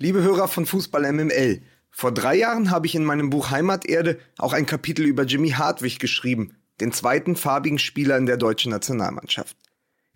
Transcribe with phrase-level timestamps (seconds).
[0.00, 1.60] Liebe Hörer von Fußball MML,
[1.90, 5.98] vor drei Jahren habe ich in meinem Buch Heimaterde auch ein Kapitel über Jimmy Hartwig
[5.98, 9.56] geschrieben, den zweiten farbigen Spieler in der deutschen Nationalmannschaft.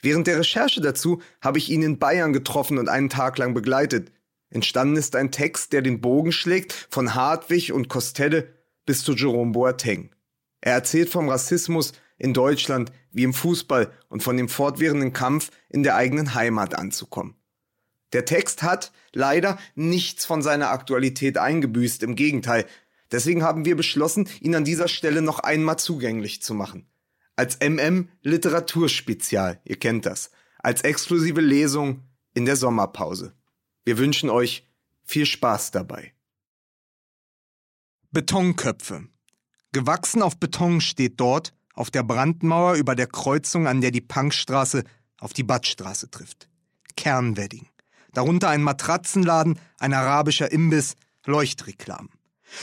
[0.01, 4.13] Während der Recherche dazu habe ich ihn in Bayern getroffen und einen Tag lang begleitet.
[4.51, 8.55] Entstanden ist ein Text, der den Bogen schlägt von Hartwig und Kostede
[8.87, 10.11] bis zu Jerome Boateng.
[10.61, 15.83] Er erzählt vom Rassismus in Deutschland wie im Fußball und von dem fortwährenden Kampf in
[15.83, 17.35] der eigenen Heimat anzukommen.
[18.13, 22.67] Der Text hat leider nichts von seiner Aktualität eingebüßt, im Gegenteil.
[23.11, 26.87] Deswegen haben wir beschlossen, ihn an dieser Stelle noch einmal zugänglich zu machen.
[27.37, 30.31] Als MM Literaturspezial, ihr kennt das.
[30.59, 32.03] Als exklusive Lesung
[32.35, 33.35] in der Sommerpause.
[33.85, 34.69] Wir wünschen euch
[35.05, 36.13] viel Spaß dabei.
[38.11, 39.09] Betonköpfe.
[39.73, 44.85] Gewachsen auf Beton steht dort, auf der Brandmauer über der Kreuzung, an der die Punkstraße
[45.19, 46.49] auf die Badstraße trifft.
[46.97, 47.72] Kernwedding.
[48.13, 50.95] Darunter ein Matratzenladen, ein arabischer Imbiss,
[51.27, 52.11] Leuchtreklamen.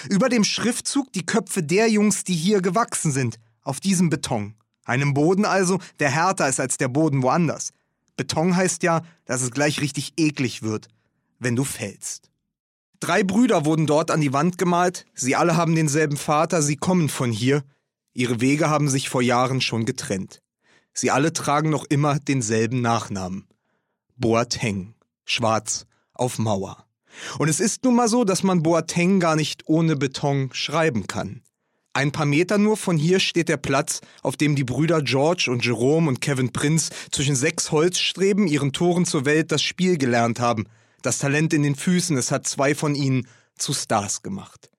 [0.09, 4.55] Über dem Schriftzug die Köpfe der Jungs, die hier gewachsen sind, auf diesem Beton.
[4.85, 7.71] Einem Boden also, der härter ist als der Boden woanders.
[8.15, 10.87] Beton heißt ja, dass es gleich richtig eklig wird,
[11.39, 12.29] wenn du fällst.
[12.99, 17.07] Drei Brüder wurden dort an die Wand gemalt, sie alle haben denselben Vater, sie kommen
[17.07, 17.63] von hier,
[18.13, 20.41] ihre Wege haben sich vor Jahren schon getrennt.
[20.93, 23.47] Sie alle tragen noch immer denselben Nachnamen.
[24.17, 24.95] Boateng
[25.29, 26.85] schwarz auf Mauer.
[27.37, 31.41] Und es ist nun mal so, dass man Boateng gar nicht ohne Beton schreiben kann.
[31.93, 35.65] Ein paar Meter nur von hier steht der Platz, auf dem die Brüder George und
[35.65, 40.65] Jerome und Kevin Prince zwischen sechs Holzstreben ihren Toren zur Welt das Spiel gelernt haben.
[41.01, 44.69] Das Talent in den Füßen, es hat zwei von ihnen zu Stars gemacht.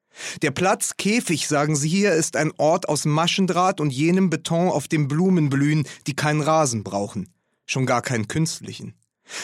[0.42, 4.86] Der Platz Käfig, sagen sie hier, ist ein Ort aus Maschendraht und jenem Beton, auf
[4.86, 7.28] dem Blumen blühen, die keinen Rasen brauchen.
[7.66, 8.94] Schon gar keinen künstlichen.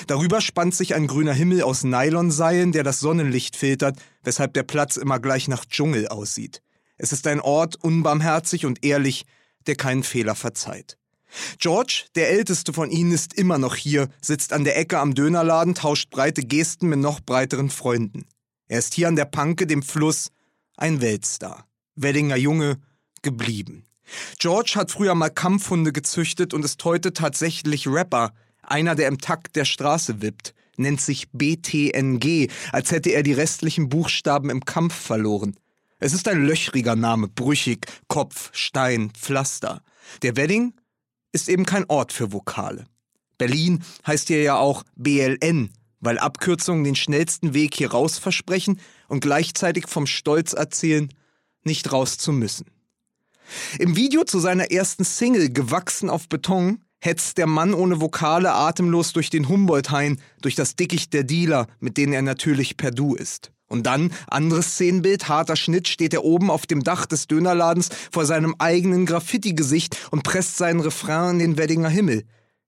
[0.06, 4.96] Darüber spannt sich ein grüner Himmel aus Nylonseilen, der das Sonnenlicht filtert, weshalb der Platz
[4.96, 6.62] immer gleich nach Dschungel aussieht.
[6.98, 9.26] Es ist ein Ort unbarmherzig und ehrlich,
[9.66, 10.96] der keinen Fehler verzeiht.
[11.58, 15.74] George, der älteste von ihnen, ist immer noch hier, sitzt an der Ecke am Dönerladen,
[15.74, 18.26] tauscht breite Gesten mit noch breiteren Freunden.
[18.68, 20.30] Er ist hier an der Panke, dem Fluss,
[20.76, 21.66] ein Weltstar.
[21.94, 22.78] Weddinger Junge,
[23.22, 23.84] geblieben.
[24.38, 28.32] George hat früher mal Kampfhunde gezüchtet und ist heute tatsächlich Rapper,
[28.70, 33.88] einer, der im Takt der Straße wippt, nennt sich BTNG, als hätte er die restlichen
[33.88, 35.56] Buchstaben im Kampf verloren.
[35.98, 39.82] Es ist ein löchriger Name, brüchig, Kopf, Stein, Pflaster.
[40.22, 40.74] Der Wedding
[41.32, 42.86] ist eben kein Ort für Vokale.
[43.38, 49.20] Berlin heißt hier ja auch BLN, weil Abkürzungen den schnellsten Weg hier raus versprechen und
[49.20, 51.12] gleichzeitig vom Stolz erzählen,
[51.64, 52.66] nicht raus zu müssen.
[53.78, 59.12] Im Video zu seiner ersten Single Gewachsen auf Beton hetzt der Mann ohne Vokale atemlos
[59.12, 63.52] durch den Humboldt-Hain, durch das Dickicht der Dealer, mit denen er natürlich per Du ist.
[63.68, 68.24] Und dann, anderes Szenenbild, harter Schnitt, steht er oben auf dem Dach des Dönerladens vor
[68.24, 72.24] seinem eigenen Graffiti-Gesicht und presst seinen Refrain in den Weddinger Himmel.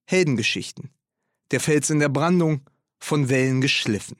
[0.07, 0.91] Heldengeschichten.
[1.51, 2.63] Der Fels in der Brandung,
[2.99, 4.17] von Wellen geschliffen.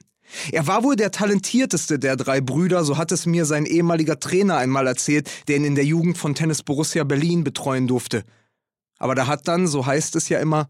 [0.51, 4.57] Er war wohl der talentierteste der drei Brüder, so hat es mir sein ehemaliger Trainer
[4.57, 8.23] einmal erzählt, der ihn in der Jugend von Tennis Borussia Berlin betreuen durfte.
[8.99, 10.69] Aber da hat dann, so heißt es ja immer,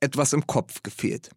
[0.00, 1.30] etwas im Kopf gefehlt.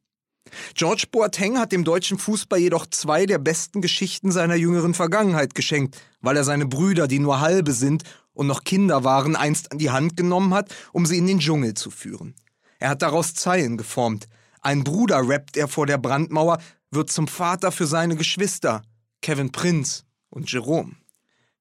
[0.74, 6.02] George Boateng hat dem deutschen Fußball jedoch zwei der besten Geschichten seiner jüngeren Vergangenheit geschenkt,
[6.22, 9.92] weil er seine Brüder, die nur halbe sind und noch Kinder waren, einst an die
[9.92, 12.36] Hand genommen hat, um sie in den Dschungel zu führen.
[12.80, 14.28] Er hat daraus Zeilen geformt.
[14.62, 16.60] Ein Bruder rappt er vor der Brandmauer,
[16.92, 18.82] wird zum Vater für seine Geschwister,
[19.22, 20.96] Kevin Prinz und Jerome.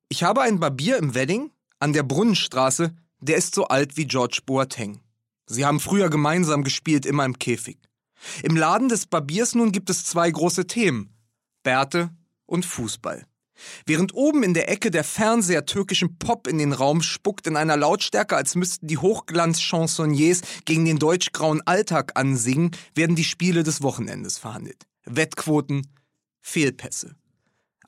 [0.09, 1.51] Ich habe einen Barbier im Wedding
[1.81, 5.01] an der Brunnenstraße, der ist so alt wie George Boateng.
[5.47, 7.79] Sie haben früher gemeinsam gespielt, immer im Käfig.
[8.43, 11.15] Im Laden des Barbiers nun gibt es zwei große Themen.
[11.63, 12.11] Bärte
[12.47, 13.25] und Fußball.
[13.87, 17.77] Während oben in der Ecke der Fernseher türkischen Pop in den Raum spuckt in einer
[17.77, 24.39] Lautstärke, als müssten die Hochglanz-Chansonniers gegen den deutsch-grauen Alltag ansingen, werden die Spiele des Wochenendes
[24.39, 24.87] verhandelt.
[25.05, 25.89] Wettquoten,
[26.41, 27.17] Fehlpässe.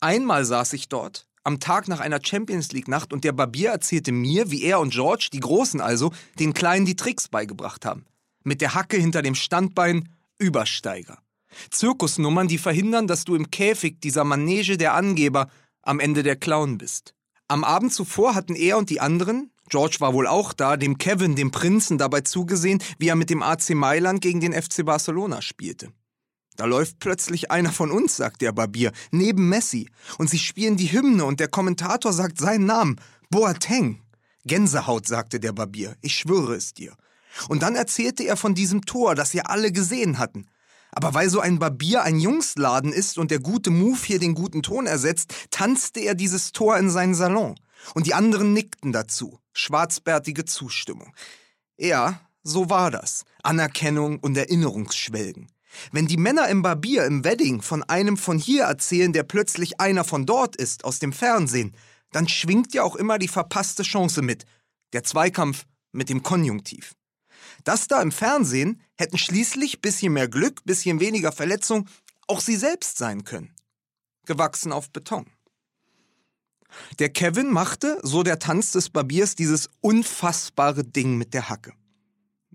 [0.00, 4.50] Einmal saß ich dort, am Tag nach einer Champions League-Nacht und der Barbier erzählte mir,
[4.50, 8.04] wie er und George, die Großen also, den Kleinen die Tricks beigebracht haben.
[8.44, 10.08] Mit der Hacke hinter dem Standbein,
[10.38, 11.18] Übersteiger.
[11.70, 15.48] Zirkusnummern, die verhindern, dass du im Käfig dieser Manege der Angeber
[15.82, 17.14] am Ende der Clown bist.
[17.48, 21.36] Am Abend zuvor hatten er und die anderen, George war wohl auch da, dem Kevin,
[21.36, 25.92] dem Prinzen, dabei zugesehen, wie er mit dem AC Mailand gegen den FC Barcelona spielte.
[26.56, 29.88] Da läuft plötzlich einer von uns, sagt der Barbier, neben Messi.
[30.18, 33.00] Und sie spielen die Hymne und der Kommentator sagt seinen Namen.
[33.30, 34.02] Boateng.
[34.44, 35.96] Gänsehaut, sagte der Barbier.
[36.00, 36.94] Ich schwöre es dir.
[37.48, 40.46] Und dann erzählte er von diesem Tor, das wir alle gesehen hatten.
[40.92, 44.62] Aber weil so ein Barbier ein Jungsladen ist und der gute Move hier den guten
[44.62, 47.54] Ton ersetzt, tanzte er dieses Tor in seinen Salon.
[47.94, 49.38] Und die anderen nickten dazu.
[49.52, 51.14] Schwarzbärtige Zustimmung.
[51.78, 53.24] Ja, so war das.
[53.42, 55.50] Anerkennung und Erinnerungsschwelgen.
[55.92, 60.04] Wenn die Männer im Barbier im Wedding von einem von hier erzählen, der plötzlich einer
[60.04, 61.76] von dort ist, aus dem Fernsehen,
[62.12, 64.44] dann schwingt ja auch immer die verpasste Chance mit.
[64.92, 66.94] Der Zweikampf mit dem Konjunktiv.
[67.64, 71.88] Das da im Fernsehen hätten schließlich bisschen mehr Glück, bisschen weniger Verletzung
[72.26, 73.52] auch sie selbst sein können.
[74.24, 75.26] Gewachsen auf Beton.
[77.00, 81.72] Der Kevin machte, so der Tanz des Barbiers, dieses unfassbare Ding mit der Hacke.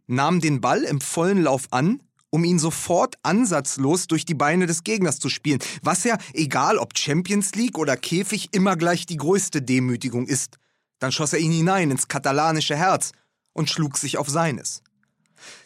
[0.07, 4.83] Nahm den Ball im vollen Lauf an, um ihn sofort ansatzlos durch die Beine des
[4.83, 9.61] Gegners zu spielen, was ja, egal ob Champions League oder Käfig, immer gleich die größte
[9.61, 10.57] Demütigung ist.
[10.99, 13.11] Dann schoss er ihn hinein ins katalanische Herz
[13.53, 14.81] und schlug sich auf seines.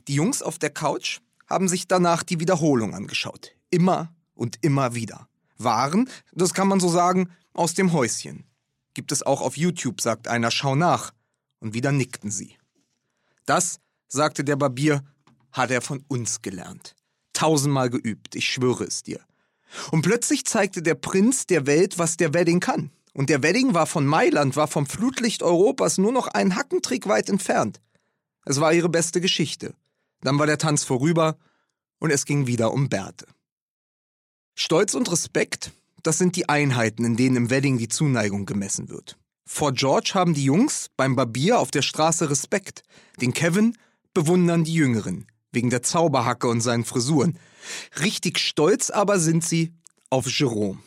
[0.07, 3.51] Die Jungs auf der Couch haben sich danach die Wiederholung angeschaut.
[3.69, 5.27] Immer und immer wieder.
[5.57, 8.45] Waren, das kann man so sagen, aus dem Häuschen.
[8.93, 11.11] Gibt es auch auf YouTube, sagt einer, schau nach.
[11.59, 12.55] Und wieder nickten sie.
[13.45, 15.03] Das, sagte der Barbier,
[15.51, 16.95] hat er von uns gelernt.
[17.33, 19.19] Tausendmal geübt, ich schwöre es dir.
[19.91, 22.91] Und plötzlich zeigte der Prinz der Welt, was der Wedding kann.
[23.13, 27.29] Und der Wedding war von Mailand, war vom Flutlicht Europas nur noch ein Hackentrick weit
[27.29, 27.81] entfernt.
[28.45, 29.75] Es war ihre beste Geschichte.
[30.21, 31.37] Dann war der Tanz vorüber
[31.99, 33.27] und es ging wieder um Bärte.
[34.55, 35.71] Stolz und Respekt,
[36.03, 39.17] das sind die Einheiten, in denen im Wedding die Zuneigung gemessen wird.
[39.45, 42.83] Vor George haben die Jungs beim Barbier auf der Straße Respekt.
[43.21, 43.75] Den Kevin
[44.13, 47.37] bewundern die Jüngeren, wegen der Zauberhacke und seinen Frisuren.
[48.01, 49.73] Richtig stolz aber sind sie
[50.09, 50.79] auf Jerome.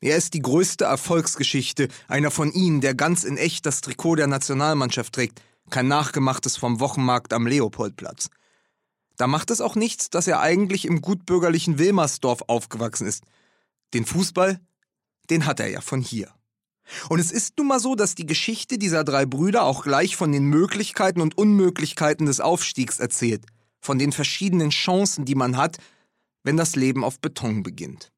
[0.00, 4.26] Er ist die größte Erfolgsgeschichte, einer von ihnen, der ganz in echt das Trikot der
[4.26, 8.30] Nationalmannschaft trägt, kein nachgemachtes vom Wochenmarkt am Leopoldplatz.
[9.18, 13.24] Da macht es auch nichts, dass er eigentlich im gutbürgerlichen Wilmersdorf aufgewachsen ist.
[13.92, 14.58] Den Fußball,
[15.28, 16.32] den hat er ja von hier.
[17.10, 20.32] Und es ist nun mal so, dass die Geschichte dieser drei Brüder auch gleich von
[20.32, 23.44] den Möglichkeiten und Unmöglichkeiten des Aufstiegs erzählt,
[23.80, 25.78] von den verschiedenen Chancen, die man hat,
[26.42, 28.12] wenn das Leben auf Beton beginnt.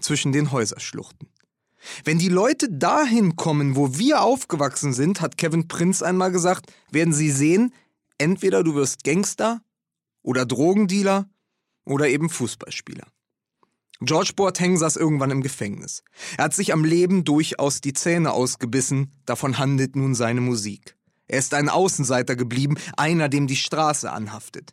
[0.00, 1.28] Zwischen den Häuserschluchten.
[2.04, 7.12] Wenn die Leute dahin kommen, wo wir aufgewachsen sind, hat Kevin Prinz einmal gesagt, werden
[7.12, 7.74] sie sehen,
[8.18, 9.60] entweder du wirst Gangster
[10.22, 11.28] oder Drogendealer
[11.84, 13.06] oder eben Fußballspieler.
[14.00, 16.02] George Boateng saß irgendwann im Gefängnis.
[16.36, 20.96] Er hat sich am Leben durchaus die Zähne ausgebissen, davon handelt nun seine Musik.
[21.26, 24.72] Er ist ein Außenseiter geblieben, einer, dem die Straße anhaftet.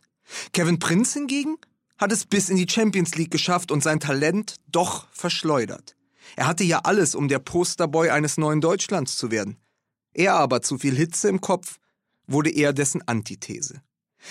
[0.52, 1.56] Kevin Prinz hingegen
[1.98, 5.96] hat es bis in die Champions League geschafft und sein Talent doch verschleudert.
[6.36, 9.56] Er hatte ja alles, um der Posterboy eines neuen Deutschlands zu werden.
[10.14, 11.78] Er aber zu viel Hitze im Kopf
[12.26, 13.82] wurde eher dessen Antithese.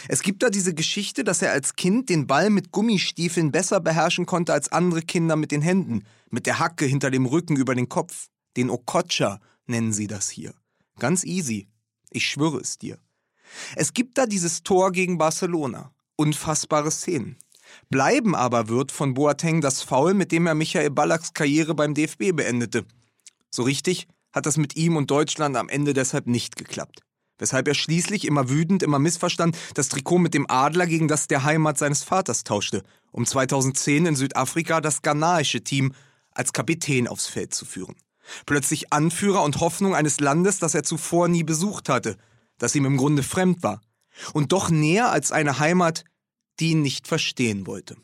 [0.08, 4.26] Es gibt da diese Geschichte, dass er als Kind den Ball mit Gummistiefeln besser beherrschen
[4.26, 7.90] konnte als andere Kinder mit den Händen, mit der Hacke hinter dem Rücken über den
[7.90, 8.28] Kopf.
[8.56, 10.54] Den Okocha nennen sie das hier.
[10.98, 11.68] Ganz easy.
[12.12, 13.00] Ich schwöre es dir.
[13.76, 15.92] Es gibt da dieses Tor gegen Barcelona.
[16.16, 17.38] Unfassbare Szenen.
[17.90, 22.34] Bleiben aber wird von Boateng das Foul, mit dem er Michael Ballacks Karriere beim DFB
[22.34, 22.86] beendete.
[23.50, 27.02] So richtig hat das mit ihm und Deutschland am Ende deshalb nicht geklappt
[27.42, 31.44] weshalb er schließlich immer wütend, immer missverstand, das Trikot mit dem Adler gegen das der
[31.44, 35.94] Heimat seines Vaters tauschte, um 2010 in Südafrika das ghanaische Team
[36.32, 37.96] als Kapitän aufs Feld zu führen.
[38.46, 42.18] Plötzlich Anführer und Hoffnung eines Landes, das er zuvor nie besucht hatte,
[42.58, 43.82] das ihm im Grunde fremd war.
[44.34, 46.04] Und doch näher als eine Heimat,
[46.60, 47.96] die ihn nicht verstehen wollte.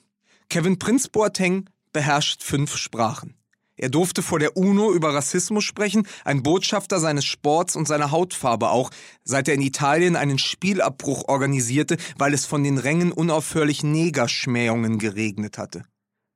[0.50, 3.36] Kevin Prince Boateng beherrscht fünf Sprachen.
[3.78, 8.70] Er durfte vor der UNO über Rassismus sprechen, ein Botschafter seines Sports und seiner Hautfarbe
[8.70, 8.90] auch,
[9.24, 15.60] seit er in Italien einen Spielabbruch organisierte, weil es von den Rängen unaufhörlich Negerschmähungen geregnet
[15.60, 15.84] hatte.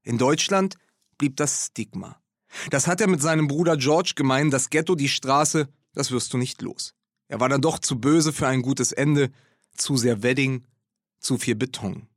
[0.03, 0.75] In Deutschland
[1.17, 2.20] blieb das Stigma.
[2.69, 6.37] Das hat er mit seinem Bruder George gemeint, das Ghetto, die Straße, das wirst du
[6.37, 6.93] nicht los.
[7.27, 9.31] Er war dann doch zu böse für ein gutes Ende,
[9.75, 10.65] zu sehr Wedding,
[11.19, 12.07] zu viel Beton.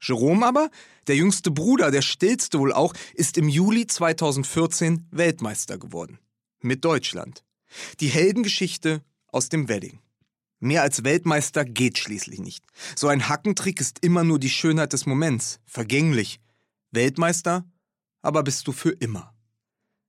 [0.00, 0.70] Jerome aber,
[1.06, 6.18] der jüngste Bruder, der stillste wohl auch, ist im Juli 2014 Weltmeister geworden.
[6.60, 7.42] Mit Deutschland.
[8.00, 10.00] Die Heldengeschichte aus dem Wedding.
[10.60, 12.64] Mehr als Weltmeister geht schließlich nicht.
[12.96, 16.40] So ein Hackentrick ist immer nur die Schönheit des Moments, vergänglich.
[16.90, 17.64] Weltmeister,
[18.22, 19.33] aber bist du für immer.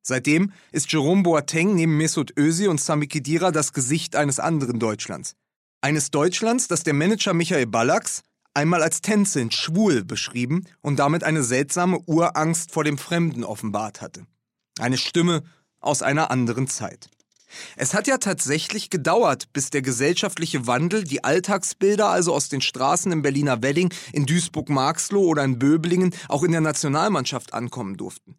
[0.07, 5.33] Seitdem ist Jerome Boateng neben Mesut Özil und Sami Khedira das Gesicht eines anderen Deutschlands.
[5.81, 8.21] Eines Deutschlands, das der Manager Michael Ballacks
[8.53, 14.27] einmal als tänzelnd schwul beschrieben und damit eine seltsame Urangst vor dem Fremden offenbart hatte.
[14.77, 15.41] Eine Stimme
[15.79, 17.09] aus einer anderen Zeit.
[17.75, 23.12] Es hat ja tatsächlich gedauert, bis der gesellschaftliche Wandel, die Alltagsbilder also aus den Straßen
[23.12, 28.35] im Berliner Wedding, in Duisburg-Marxloh oder in Böblingen auch in der Nationalmannschaft ankommen durften.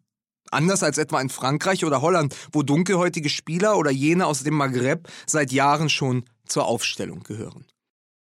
[0.51, 5.07] Anders als etwa in Frankreich oder Holland, wo dunkelhäutige Spieler oder jene aus dem Maghreb
[5.25, 7.65] seit Jahren schon zur Aufstellung gehören.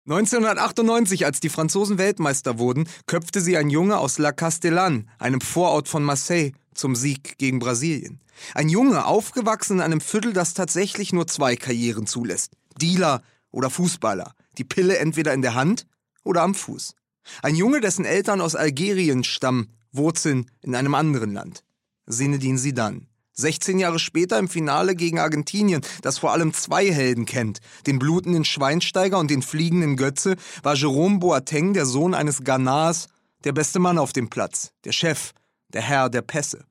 [0.07, 5.89] 1998, als die Franzosen Weltmeister wurden, köpfte sie ein Junge aus La Castellane, einem Vorort
[5.89, 8.21] von Marseille, zum Sieg gegen Brasilien.
[8.55, 12.53] Ein Junge, aufgewachsen in einem Viertel, das tatsächlich nur zwei Karrieren zulässt.
[12.79, 14.35] Dealer oder Fußballer.
[14.59, 15.87] Die Pille entweder in der Hand
[16.23, 16.95] oder am Fuß.
[17.43, 21.65] Ein Junge, dessen Eltern aus Algerien stammen, Wurzeln in einem anderen Land.
[22.07, 23.07] Sinedin Sidan.
[23.37, 28.45] 16 Jahre später im Finale gegen Argentinien, das vor allem zwei Helden kennt, den blutenden
[28.45, 33.09] Schweinsteiger und den fliegenden Götze, war Jerome Boateng, der Sohn eines Ghanars,
[33.43, 35.33] der beste Mann auf dem Platz, der Chef,
[35.73, 36.65] der Herr der Pässe.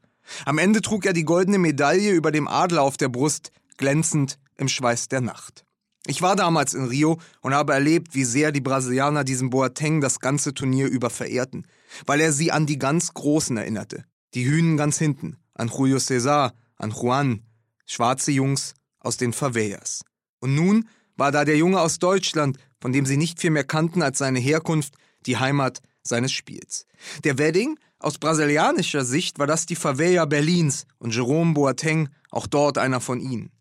[0.46, 4.70] Am Ende trug er die goldene Medaille über dem Adler auf der Brust, glänzend im
[4.70, 5.66] Schweiß der Nacht.
[6.06, 10.20] Ich war damals in Rio und habe erlebt, wie sehr die Brasilianer diesen Boateng das
[10.20, 11.66] ganze Turnier über verehrten,
[12.06, 14.06] weil er sie an die ganz Großen erinnerte.
[14.34, 17.44] Die Hühnen ganz hinten, an Julio César, an Juan,
[17.86, 20.04] schwarze Jungs aus den Favelas.
[20.40, 24.02] Und nun war da der Junge aus Deutschland, von dem sie nicht viel mehr kannten
[24.02, 26.86] als seine Herkunft, die Heimat seines Spiels.
[27.24, 32.78] Der Wedding aus brasilianischer Sicht war das die Favela Berlins und Jerome Boateng auch dort
[32.78, 33.52] einer von ihnen.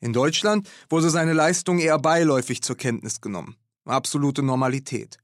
[0.00, 3.56] In Deutschland wurde seine Leistung eher beiläufig zur Kenntnis genommen.
[3.84, 5.18] Absolute Normalität.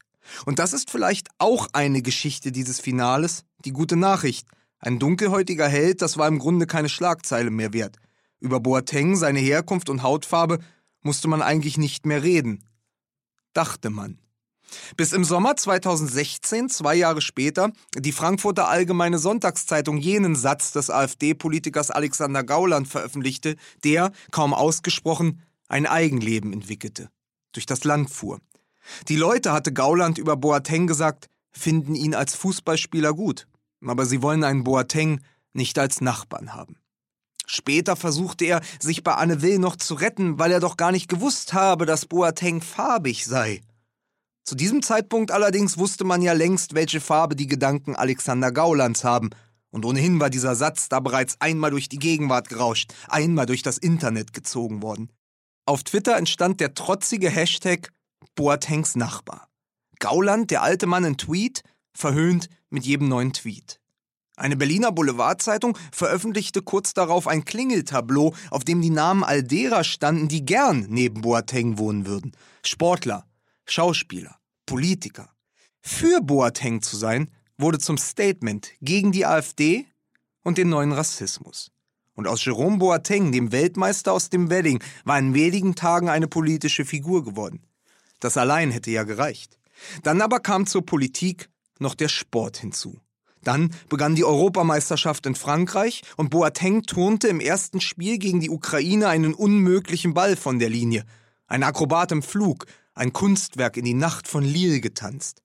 [0.44, 4.46] Und das ist vielleicht auch eine Geschichte dieses Finales, die gute Nachricht.
[4.78, 7.96] Ein dunkelhäutiger Held, das war im Grunde keine Schlagzeile mehr wert.
[8.40, 10.58] Über Boateng, seine Herkunft und Hautfarbe
[11.02, 12.64] musste man eigentlich nicht mehr reden.
[13.52, 14.18] Dachte man.
[14.96, 21.90] Bis im Sommer 2016, zwei Jahre später, die Frankfurter Allgemeine Sonntagszeitung jenen Satz des AfD-Politikers
[21.90, 27.10] Alexander Gauland veröffentlichte, der, kaum ausgesprochen, ein Eigenleben entwickelte,
[27.52, 28.40] durch das Land fuhr.
[29.08, 33.46] Die Leute, hatte Gauland über Boateng gesagt, finden ihn als Fußballspieler gut,
[33.90, 35.20] aber sie wollen einen Boateng
[35.52, 36.76] nicht als Nachbarn haben.
[37.46, 41.08] Später versuchte er, sich bei Anne Will noch zu retten, weil er doch gar nicht
[41.08, 43.62] gewusst habe, dass Boateng farbig sei.
[44.44, 49.30] Zu diesem Zeitpunkt allerdings wusste man ja längst, welche Farbe die Gedanken Alexander Gaulands haben.
[49.70, 53.78] Und ohnehin war dieser Satz da bereits einmal durch die Gegenwart gerauscht, einmal durch das
[53.78, 55.10] Internet gezogen worden.
[55.66, 57.92] Auf Twitter entstand der trotzige Hashtag
[58.36, 59.48] Boatengs Nachbar.
[59.98, 61.62] Gauland, der alte Mann in Tweet,
[61.92, 63.80] verhöhnt mit jedem neuen Tweet.
[64.36, 70.28] Eine Berliner Boulevardzeitung veröffentlichte kurz darauf ein Klingeltableau, auf dem die Namen all derer standen,
[70.28, 72.32] die gern neben Boateng wohnen würden.
[72.62, 73.24] Sportler,
[73.64, 75.30] Schauspieler, Politiker.
[75.80, 79.86] Für Boateng zu sein, wurde zum Statement gegen die AfD
[80.42, 81.70] und den neuen Rassismus.
[82.12, 86.84] Und aus Jerome Boateng, dem Weltmeister aus dem Wedding, war in wenigen Tagen eine politische
[86.84, 87.62] Figur geworden.
[88.20, 89.58] Das allein hätte ja gereicht.
[90.02, 91.48] Dann aber kam zur Politik
[91.80, 93.00] noch der Sport hinzu.
[93.42, 99.06] Dann begann die Europameisterschaft in Frankreich und Boateng turnte im ersten Spiel gegen die Ukraine
[99.08, 101.04] einen unmöglichen Ball von der Linie.
[101.46, 105.42] Ein Akrobat im Flug, ein Kunstwerk in die Nacht von Lille getanzt.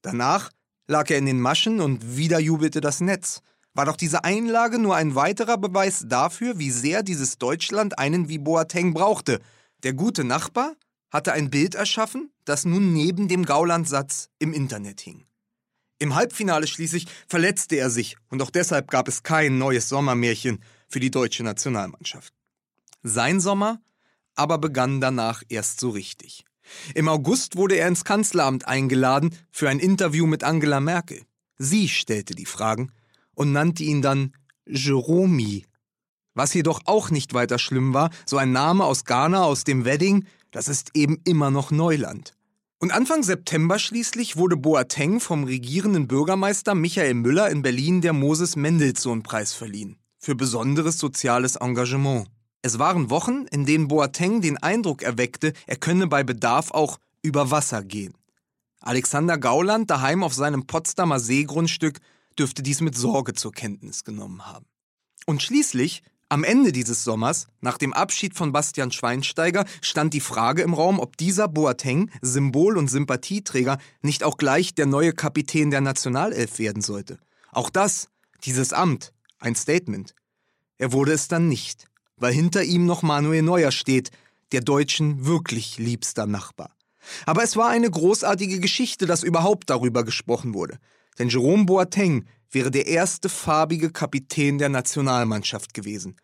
[0.00, 0.50] Danach
[0.86, 3.42] lag er in den Maschen und wieder jubelte das Netz.
[3.74, 8.38] War doch diese Einlage nur ein weiterer Beweis dafür, wie sehr dieses Deutschland einen wie
[8.38, 9.40] Boateng brauchte.
[9.82, 10.76] Der gute Nachbar
[11.10, 15.27] hatte ein Bild erschaffen, das nun neben dem Gaulandsatz im Internet hing.
[15.98, 21.00] Im Halbfinale schließlich verletzte er sich und auch deshalb gab es kein neues Sommermärchen für
[21.00, 22.32] die deutsche Nationalmannschaft.
[23.02, 23.80] Sein Sommer
[24.34, 26.44] aber begann danach erst so richtig.
[26.94, 31.22] Im August wurde er ins Kanzleramt eingeladen für ein Interview mit Angela Merkel.
[31.56, 32.92] Sie stellte die Fragen
[33.34, 34.32] und nannte ihn dann
[34.66, 35.66] Jeromi.
[36.34, 40.26] Was jedoch auch nicht weiter schlimm war, so ein Name aus Ghana, aus dem Wedding,
[40.52, 42.36] das ist eben immer noch Neuland.
[42.80, 48.54] Und Anfang September schließlich wurde Boateng vom regierenden Bürgermeister Michael Müller in Berlin der Moses
[48.54, 49.98] Mendelssohn-Preis verliehen.
[50.16, 52.28] Für besonderes soziales Engagement.
[52.62, 57.50] Es waren Wochen, in denen Boateng den Eindruck erweckte, er könne bei Bedarf auch über
[57.50, 58.14] Wasser gehen.
[58.80, 61.98] Alexander Gauland daheim auf seinem Potsdamer Seegrundstück
[62.38, 64.66] dürfte dies mit Sorge zur Kenntnis genommen haben.
[65.26, 70.62] Und schließlich, am Ende dieses Sommers, nach dem Abschied von Bastian Schweinsteiger, stand die Frage
[70.62, 75.80] im Raum, ob dieser Boateng, Symbol und Sympathieträger, nicht auch gleich der neue Kapitän der
[75.80, 77.18] Nationalelf werden sollte.
[77.50, 78.08] Auch das,
[78.44, 80.14] dieses Amt, ein Statement.
[80.76, 81.88] Er wurde es dann nicht
[82.20, 84.10] weil hinter ihm noch Manuel Neuer steht,
[84.52, 86.74] der Deutschen wirklich liebster Nachbar.
[87.26, 90.78] Aber es war eine großartige Geschichte, dass überhaupt darüber gesprochen wurde.
[91.18, 96.16] Denn Jerome Boateng wäre der erste farbige Kapitän der Nationalmannschaft gewesen.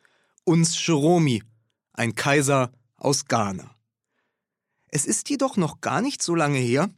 [0.45, 1.43] Uns Jeromi,
[1.93, 3.75] ein Kaiser aus Ghana.
[4.89, 6.89] Es ist jedoch noch gar nicht so lange her,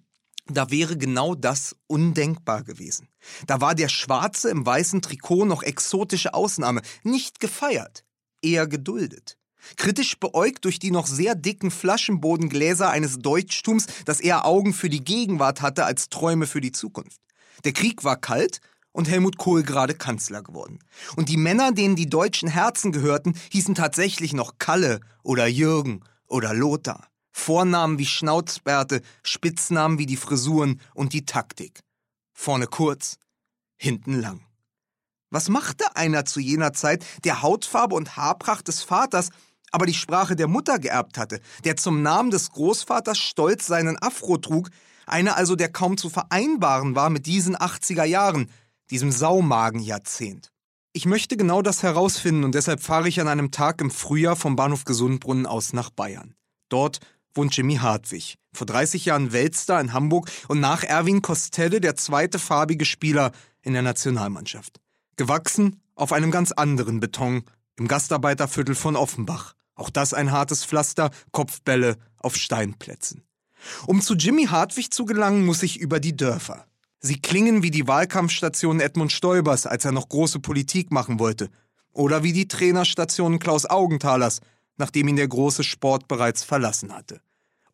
[0.49, 3.09] da wäre genau das undenkbar gewesen.
[3.47, 8.05] Da war der Schwarze im weißen Trikot noch exotische Ausnahme, nicht gefeiert,
[8.43, 9.39] eher geduldet.
[9.77, 15.03] Kritisch beäugt durch die noch sehr dicken Flaschenbodengläser eines Deutschtums, das eher Augen für die
[15.03, 17.21] Gegenwart hatte als Träume für die Zukunft.
[17.65, 18.61] Der Krieg war kalt
[18.97, 20.79] und Helmut Kohl gerade Kanzler geworden.
[21.17, 26.55] Und die Männer, denen die deutschen Herzen gehörten, hießen tatsächlich noch Kalle oder Jürgen oder
[26.55, 27.07] Lothar.
[27.31, 31.81] Vornamen wie Schnauzbärte, Spitznamen wie die Frisuren und die Taktik.
[32.33, 33.19] Vorne kurz,
[33.77, 34.41] hinten lang.
[35.29, 39.29] Was machte einer zu jener Zeit, der Hautfarbe und Haarpracht des Vaters,
[39.73, 44.39] aber die Sprache der Mutter geerbt hatte, der zum Namen des Großvaters stolz seinen Afro
[44.39, 44.71] trug,
[45.05, 48.51] einer also, der kaum zu vereinbaren war mit diesen 80er Jahren,
[48.91, 50.51] diesem Saumagenjahrzehnt?
[50.93, 54.57] Ich möchte genau das herausfinden und deshalb fahre ich an einem Tag im Frühjahr vom
[54.57, 56.35] Bahnhof Gesundbrunnen aus nach Bayern.
[56.69, 57.01] Dort
[57.35, 62.39] wohnt Jimmy Hartwig, vor 30 Jahren Weltstar in Hamburg und nach Erwin Kostelle der zweite
[62.39, 64.81] farbige Spieler in der Nationalmannschaft.
[65.17, 67.45] Gewachsen auf einem ganz anderen Beton
[67.77, 69.55] im Gastarbeiterviertel von Offenbach.
[69.75, 73.23] Auch das ein hartes Pflaster, Kopfbälle auf Steinplätzen.
[73.87, 76.67] Um zu Jimmy Hartwig zu gelangen, muss ich über die Dörfer.
[77.01, 81.51] Sie klingen wie die Wahlkampfstationen Edmund Stoibers, als er noch große Politik machen wollte.
[81.93, 84.41] Oder wie die Trainerstationen Klaus Augenthalers,
[84.77, 87.21] nachdem ihn der große Sport bereits verlassen hatte.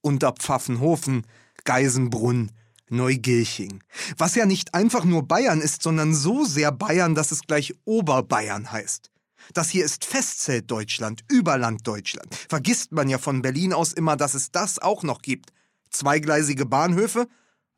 [0.00, 1.26] Unter Pfaffenhofen,
[1.64, 2.50] Geisenbrunn,
[2.88, 3.83] Neugilching.
[4.19, 8.71] Was ja nicht einfach nur Bayern ist, sondern so sehr Bayern, dass es gleich Oberbayern
[8.71, 9.11] heißt.
[9.55, 12.35] Das hier ist Festzeltdeutschland, Überlanddeutschland.
[12.49, 15.52] Vergisst man ja von Berlin aus immer, dass es das auch noch gibt.
[15.91, 17.29] Zweigleisige Bahnhöfe,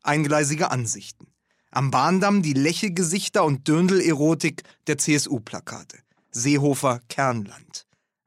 [0.03, 1.27] eingleisige Ansichten.
[1.75, 5.97] Am Bahndamm die Lächelgesichter und Dürndl-Erotik der CSU-Plakate.
[6.31, 7.85] Seehofer Kernland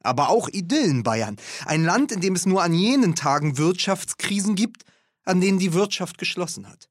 [0.09, 1.37] aber auch Idyllenbayern.
[1.67, 4.85] Ein Land, in dem es nur an jenen Tagen Wirtschaftskrisen gibt,
[5.25, 6.89] an denen die Wirtschaft geschlossen hat.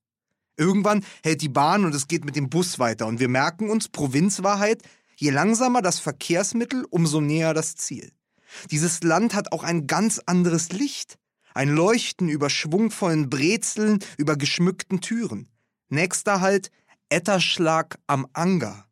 [0.56, 3.90] Irgendwann hält die Bahn und es geht mit dem Bus weiter und wir merken uns,
[3.90, 4.84] Provinzwahrheit,
[5.16, 8.12] je langsamer das Verkehrsmittel, umso näher das Ziel.
[8.72, 11.18] Dieses Land hat auch ein ganz anderes Licht.
[11.54, 15.50] Ein Leuchten über schwungvollen Brezeln, über geschmückten Türen.
[15.90, 16.70] Nächster Halt
[17.08, 18.86] Etterschlag am Anger.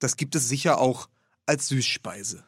[0.00, 1.08] Das gibt es sicher auch
[1.46, 2.44] als Süßspeise.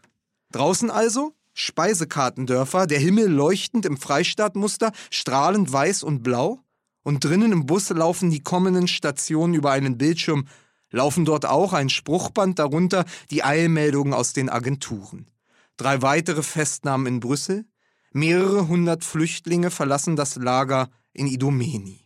[0.51, 6.61] Draußen also Speisekartendörfer, der Himmel leuchtend im Freistaatmuster, strahlend weiß und blau.
[7.03, 10.49] Und drinnen im Bus laufen die kommenden Stationen über einen Bildschirm,
[10.91, 15.31] laufen dort auch ein Spruchband darunter, die Eilmeldungen aus den Agenturen.
[15.79, 17.65] Drei weitere Festnahmen in Brüssel,
[18.13, 22.02] mehrere hundert Flüchtlinge verlassen das Lager in Idomeni.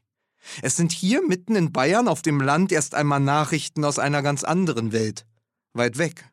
[0.62, 4.44] Es sind hier mitten in Bayern auf dem Land erst einmal Nachrichten aus einer ganz
[4.44, 5.26] anderen Welt,
[5.72, 6.30] weit weg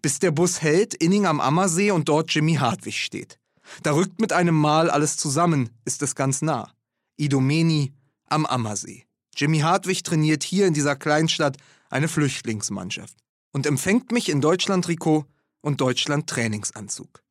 [0.00, 3.38] bis der Bus hält, Inning am Ammersee und dort Jimmy Hartwig steht.
[3.82, 6.72] Da rückt mit einem Mal alles zusammen, ist es ganz nah.
[7.16, 7.92] Idomeni
[8.28, 9.04] am Ammersee.
[9.36, 11.56] Jimmy Hartwig trainiert hier in dieser Kleinstadt
[11.90, 13.16] eine Flüchtlingsmannschaft
[13.52, 15.24] und empfängt mich in Deutschland-Trikot
[15.60, 17.22] und Deutschland-Trainingsanzug.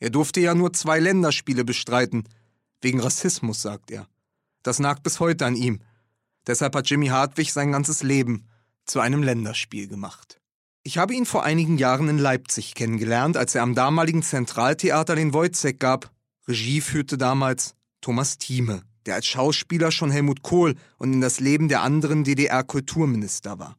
[0.00, 2.24] Er durfte ja nur zwei Länderspiele bestreiten,
[2.80, 4.06] wegen Rassismus, sagt er.
[4.68, 5.80] Das nagt bis heute an ihm.
[6.46, 8.44] Deshalb hat Jimmy Hartwig sein ganzes Leben
[8.84, 10.42] zu einem Länderspiel gemacht.
[10.82, 15.32] Ich habe ihn vor einigen Jahren in Leipzig kennengelernt, als er am damaligen Zentraltheater den
[15.32, 16.10] Wojzeck gab.
[16.46, 21.68] Regie führte damals Thomas Thieme, der als Schauspieler schon Helmut Kohl und in das Leben
[21.68, 23.77] der anderen DDR-Kulturminister war.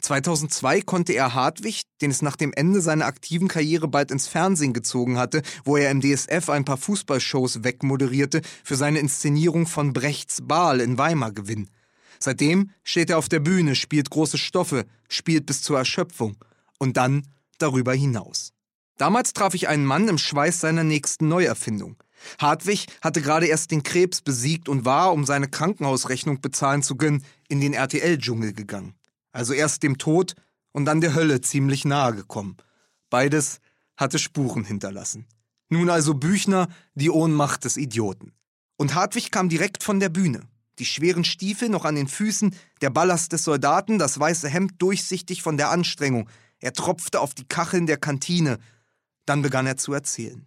[0.00, 4.72] 2002 konnte er Hartwig, den es nach dem Ende seiner aktiven Karriere bald ins Fernsehen
[4.72, 10.40] gezogen hatte, wo er im DSF ein paar Fußballshows wegmoderierte, für seine Inszenierung von Brechts
[10.42, 11.70] Baal in Weimar gewinnen.
[12.18, 16.36] Seitdem steht er auf der Bühne, spielt große Stoffe, spielt bis zur Erschöpfung
[16.78, 17.26] und dann
[17.58, 18.52] darüber hinaus.
[18.96, 21.96] Damals traf ich einen Mann im Schweiß seiner nächsten Neuerfindung.
[22.38, 27.24] Hartwig hatte gerade erst den Krebs besiegt und war, um seine Krankenhausrechnung bezahlen zu können,
[27.48, 28.94] in den RTL-Dschungel gegangen.
[29.34, 30.34] Also erst dem Tod
[30.72, 32.56] und dann der Hölle ziemlich nahe gekommen.
[33.10, 33.60] Beides
[33.96, 35.26] hatte Spuren hinterlassen.
[35.68, 38.32] Nun also Büchner, die Ohnmacht des Idioten.
[38.76, 42.90] Und Hartwig kam direkt von der Bühne die schweren Stiefel noch an den Füßen, der
[42.90, 46.28] Ballast des Soldaten, das weiße Hemd durchsichtig von der Anstrengung.
[46.58, 48.58] Er tropfte auf die Kacheln der Kantine.
[49.26, 50.46] Dann begann er zu erzählen.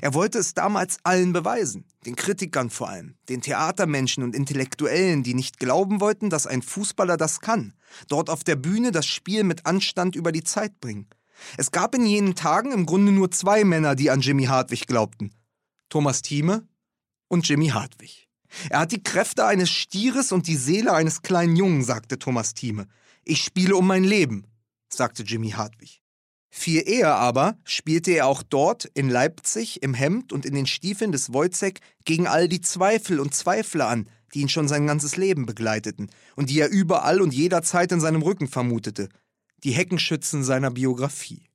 [0.00, 5.34] Er wollte es damals allen beweisen, den Kritikern vor allem, den Theatermenschen und Intellektuellen, die
[5.34, 7.74] nicht glauben wollten, dass ein Fußballer das kann,
[8.08, 11.08] dort auf der Bühne das Spiel mit Anstand über die Zeit bringen.
[11.56, 15.32] Es gab in jenen Tagen im Grunde nur zwei Männer, die an Jimmy Hartwig glaubten.
[15.88, 16.66] Thomas Thieme
[17.28, 18.28] und Jimmy Hartwig.
[18.70, 22.86] Er hat die Kräfte eines Stieres und die Seele eines kleinen Jungen, sagte Thomas Thieme.
[23.24, 24.46] Ich spiele um mein Leben,
[24.88, 26.01] sagte Jimmy Hartwig.
[26.54, 31.10] Viel eher aber spielte er auch dort in Leipzig im Hemd und in den Stiefeln
[31.10, 35.46] des Wojcek gegen all die Zweifel und Zweifler an, die ihn schon sein ganzes Leben
[35.46, 39.08] begleiteten und die er überall und jederzeit in seinem Rücken vermutete,
[39.64, 41.48] die Heckenschützen seiner Biografie.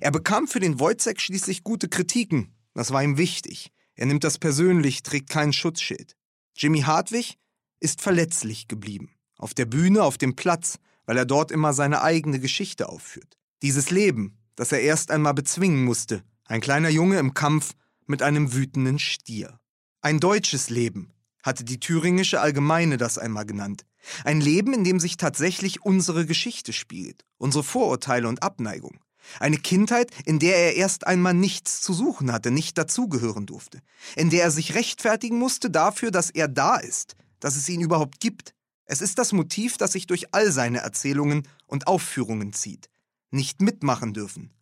[0.00, 3.70] Er bekam für den Wojcek schließlich gute Kritiken, das war ihm wichtig.
[3.94, 6.16] Er nimmt das persönlich, trägt kein Schutzschild.
[6.56, 7.38] Jimmy Hartwig
[7.78, 9.14] ist verletzlich geblieben.
[9.38, 13.38] Auf der Bühne, auf dem Platz, weil er dort immer seine eigene Geschichte aufführt.
[13.64, 17.72] Dieses Leben, das er erst einmal bezwingen musste, ein kleiner Junge im Kampf
[18.04, 19.58] mit einem wütenden Stier.
[20.02, 23.86] Ein deutsches Leben, hatte die thüringische Allgemeine das einmal genannt.
[24.22, 29.00] Ein Leben, in dem sich tatsächlich unsere Geschichte spielt, unsere Vorurteile und Abneigung.
[29.40, 33.80] Eine Kindheit, in der er erst einmal nichts zu suchen hatte, nicht dazugehören durfte,
[34.14, 38.20] in der er sich rechtfertigen musste dafür, dass er da ist, dass es ihn überhaupt
[38.20, 38.52] gibt.
[38.84, 42.90] Es ist das Motiv, das sich durch all seine Erzählungen und Aufführungen zieht
[43.34, 44.52] nicht mitmachen dürfen.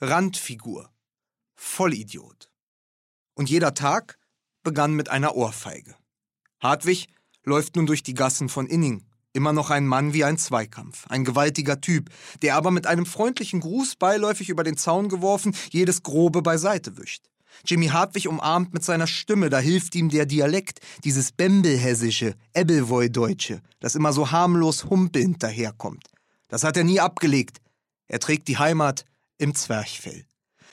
[0.00, 0.90] Randfigur.
[1.54, 2.50] Vollidiot.
[3.34, 4.18] Und jeder Tag
[4.62, 5.94] begann mit einer Ohrfeige.
[6.60, 7.08] Hartwig
[7.44, 11.24] läuft nun durch die Gassen von Inning, immer noch ein Mann wie ein Zweikampf, ein
[11.24, 16.42] gewaltiger Typ, der aber mit einem freundlichen Gruß beiläufig über den Zaun geworfen jedes Grobe
[16.42, 17.26] beiseite wischt.
[17.64, 23.94] Jimmy Hartwig umarmt mit seiner Stimme, da hilft ihm der Dialekt, dieses Bembelhessische, Ebbelwoi-Deutsche, das
[23.94, 26.08] immer so harmlos humpelnd daherkommt.
[26.48, 27.61] Das hat er nie abgelegt,
[28.12, 29.06] er trägt die Heimat
[29.38, 30.26] im Zwerchfell.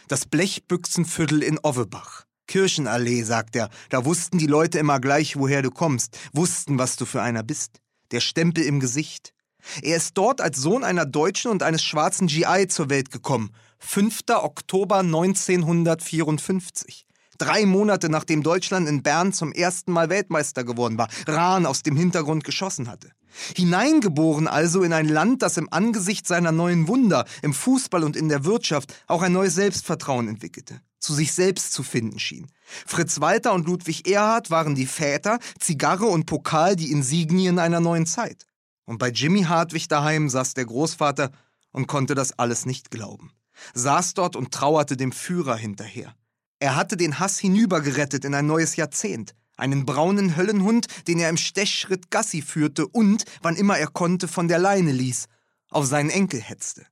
[0.10, 2.26] Das Blechbüchsenviertel in Ovebach.
[2.48, 7.06] Kirchenallee, sagt er, da wussten die Leute immer gleich, woher du kommst, wussten, was du
[7.06, 7.80] für einer bist.
[8.12, 9.34] Der Stempel im Gesicht.
[9.82, 13.52] Er ist dort als Sohn einer Deutschen und eines schwarzen GI zur Welt gekommen.
[13.80, 14.20] 5.
[14.28, 17.06] Oktober 1954.
[17.40, 21.96] Drei Monate nachdem Deutschland in Bern zum ersten Mal Weltmeister geworden war, Rahn aus dem
[21.96, 23.12] Hintergrund geschossen hatte.
[23.56, 28.28] Hineingeboren also in ein Land, das im Angesicht seiner neuen Wunder im Fußball und in
[28.28, 32.48] der Wirtschaft auch ein neues Selbstvertrauen entwickelte, zu sich selbst zu finden schien.
[32.86, 38.06] Fritz Walter und Ludwig Erhard waren die Väter, Zigarre und Pokal die Insignien einer neuen
[38.06, 38.48] Zeit.
[38.84, 41.32] Und bei Jimmy Hartwig daheim saß der Großvater
[41.72, 43.32] und konnte das alles nicht glauben.
[43.74, 46.14] Saß dort und trauerte dem Führer hinterher.
[46.60, 51.38] Er hatte den Hass hinübergerettet in ein neues Jahrzehnt einen braunen Höllenhund, den er im
[51.38, 55.26] Stechschritt Gassi führte und, wann immer er konnte, von der Leine ließ,
[55.70, 56.86] auf seinen Enkel hetzte.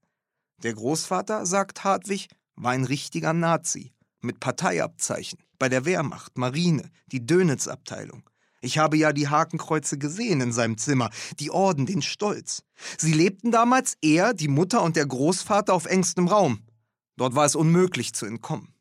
[0.63, 7.25] Der Großvater, sagt Hartwig, war ein richtiger Nazi, mit Parteiabzeichen, bei der Wehrmacht, Marine, die
[7.25, 8.23] Dönitz-Abteilung.
[8.61, 12.63] Ich habe ja die Hakenkreuze gesehen in seinem Zimmer, die Orden, den Stolz.
[12.97, 16.63] Sie lebten damals er, die Mutter und der Großvater auf engstem Raum.
[17.17, 18.73] Dort war es unmöglich zu entkommen.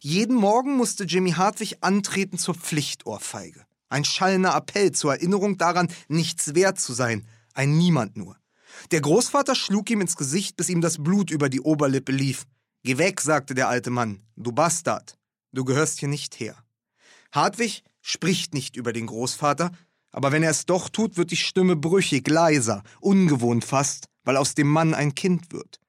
[0.00, 3.64] Jeden Morgen musste Jimmy Hartwig antreten zur Pflichtohrfeige.
[3.88, 8.36] Ein schallender Appell zur Erinnerung daran, nichts wert zu sein, ein Niemand nur.
[8.90, 12.44] Der Großvater schlug ihm ins Gesicht, bis ihm das Blut über die Oberlippe lief.
[12.82, 15.16] Geh weg, sagte der alte Mann, du Bastard,
[15.52, 16.56] du gehörst hier nicht her.
[17.32, 19.72] Hartwig spricht nicht über den Großvater,
[20.12, 24.54] aber wenn er es doch tut, wird die Stimme brüchig, leiser, ungewohnt fast, weil aus
[24.54, 25.80] dem Mann ein Kind wird.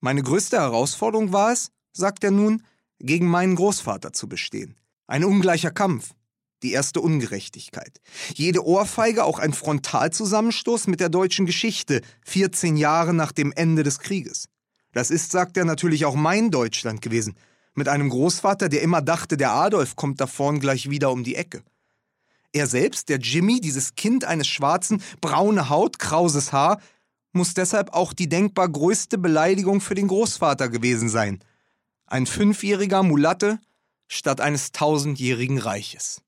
[0.00, 2.62] Meine größte Herausforderung war es, sagt er nun,
[3.00, 4.76] gegen meinen Großvater zu bestehen.
[5.06, 6.14] Ein ungleicher Kampf,
[6.62, 8.00] die erste Ungerechtigkeit.
[8.34, 13.98] Jede Ohrfeige auch ein Frontalzusammenstoß mit der deutschen Geschichte, 14 Jahre nach dem Ende des
[13.98, 14.48] Krieges.
[14.92, 17.36] Das ist, sagt er, natürlich auch mein Deutschland gewesen,
[17.74, 21.34] mit einem Großvater, der immer dachte, der Adolf kommt da vorn gleich wieder um die
[21.34, 21.62] Ecke.
[22.52, 26.80] Er selbst, der Jimmy, dieses Kind eines Schwarzen, braune Haut, krauses Haar,
[27.32, 31.40] muss deshalb auch die denkbar größte Beleidigung für den Großvater gewesen sein–
[32.06, 33.58] ein fünfjähriger Mulatte
[34.08, 36.20] statt eines tausendjährigen Reiches.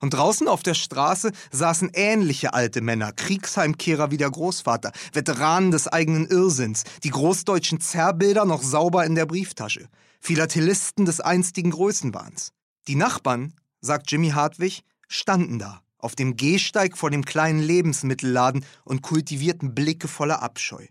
[0.00, 5.88] Und draußen auf der Straße saßen ähnliche alte Männer, Kriegsheimkehrer wie der Großvater, Veteranen des
[5.88, 9.88] eigenen Irrsinns, die großdeutschen Zerrbilder noch sauber in der Brieftasche,
[10.20, 12.52] Philatelisten des einstigen Größenwahns.
[12.88, 19.02] Die Nachbarn, sagt Jimmy Hartwig, standen da, auf dem Gehsteig vor dem kleinen Lebensmittelladen und
[19.02, 20.86] kultivierten Blicke voller Abscheu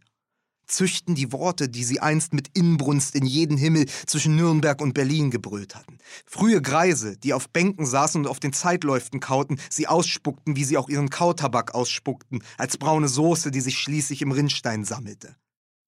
[0.70, 5.32] züchten die Worte, die sie einst mit Inbrunst in jeden Himmel zwischen Nürnberg und Berlin
[5.32, 5.98] gebrüllt hatten.
[6.26, 10.78] Frühe Greise, die auf Bänken saßen und auf den Zeitläuften kauten, sie ausspuckten, wie sie
[10.78, 15.36] auch ihren Kautabak ausspuckten, als braune Soße, die sich schließlich im Rinnstein sammelte.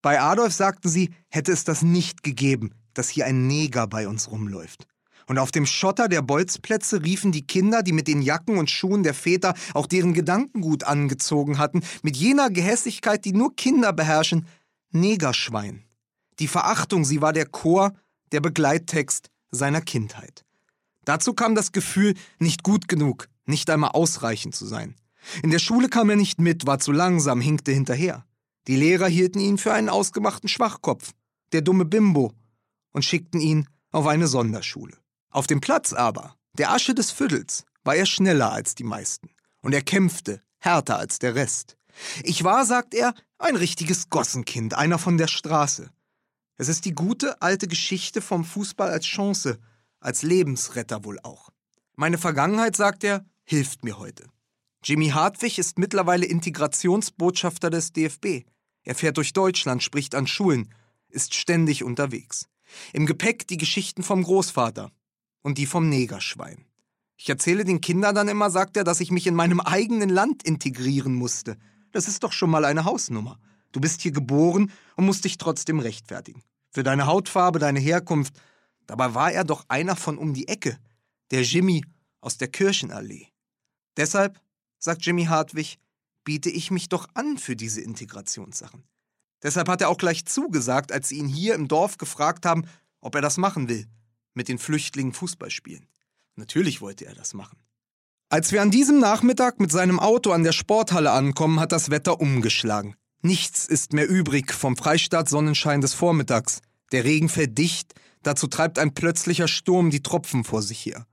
[0.01, 4.31] Bei Adolf sagten sie, hätte es das nicht gegeben, dass hier ein Neger bei uns
[4.31, 4.87] rumläuft.
[5.27, 9.03] Und auf dem Schotter der Bolzplätze riefen die Kinder, die mit den Jacken und Schuhen
[9.03, 14.47] der Väter auch deren Gedankengut angezogen hatten, mit jener Gehässigkeit, die nur Kinder beherrschen,
[14.91, 15.83] Negerschwein.
[16.39, 17.93] Die Verachtung, sie war der Chor,
[18.31, 20.45] der Begleittext seiner Kindheit.
[21.05, 24.95] Dazu kam das Gefühl, nicht gut genug, nicht einmal ausreichend zu sein.
[25.43, 28.25] In der Schule kam er nicht mit, war zu langsam, hinkte hinterher.
[28.67, 31.13] Die Lehrer hielten ihn für einen ausgemachten Schwachkopf.
[31.51, 32.33] der dumme Bimbo,
[32.91, 34.97] und schickten ihn auf eine Sonderschule.
[35.29, 39.29] Auf dem Platz aber, der Asche des Viertels, war er schneller als die meisten,
[39.61, 41.77] und er kämpfte härter als der Rest.
[42.23, 45.89] Ich war, sagt er, ein richtiges Gossenkind, einer von der Straße.
[46.57, 49.59] Es ist die gute alte Geschichte vom Fußball als Chance,
[49.99, 51.49] als Lebensretter wohl auch.
[51.95, 54.25] Meine Vergangenheit, sagt er, hilft mir heute.
[54.83, 58.45] Jimmy Hartwig ist mittlerweile Integrationsbotschafter des DFB.
[58.83, 60.73] Er fährt durch Deutschland, spricht an Schulen,
[61.09, 62.47] ist ständig unterwegs.
[62.93, 64.91] Im Gepäck die Geschichten vom Großvater
[65.41, 66.65] und die vom Negerschwein.
[67.17, 70.41] Ich erzähle den Kindern dann immer, sagt er, dass ich mich in meinem eigenen Land
[70.41, 71.57] integrieren musste.
[71.91, 73.39] Das ist doch schon mal eine Hausnummer.
[73.71, 76.43] Du bist hier geboren und musst dich trotzdem rechtfertigen.
[76.71, 78.33] Für deine Hautfarbe, deine Herkunft.
[78.87, 80.77] Dabei war er doch einer von um die Ecke.
[81.31, 81.83] Der Jimmy
[82.19, 83.27] aus der Kirchenallee.
[83.97, 84.39] Deshalb,
[84.79, 85.77] sagt Jimmy Hartwig,
[86.23, 88.83] biete ich mich doch an für diese Integrationssachen.
[89.43, 92.67] Deshalb hat er auch gleich zugesagt, als sie ihn hier im Dorf gefragt haben,
[92.99, 93.87] ob er das machen will,
[94.33, 95.87] mit den Flüchtlingen Fußball spielen.
[96.35, 97.57] Natürlich wollte er das machen.
[98.31, 102.21] Als wir an diesem Nachmittag mit seinem Auto an der Sporthalle ankommen, hat das Wetter
[102.21, 102.95] umgeschlagen.
[103.21, 106.61] Nichts ist mehr übrig vom Freistaat-Sonnenschein des Vormittags.
[106.93, 111.05] Der Regen fällt dicht, dazu treibt ein plötzlicher Sturm die Tropfen vor sich her.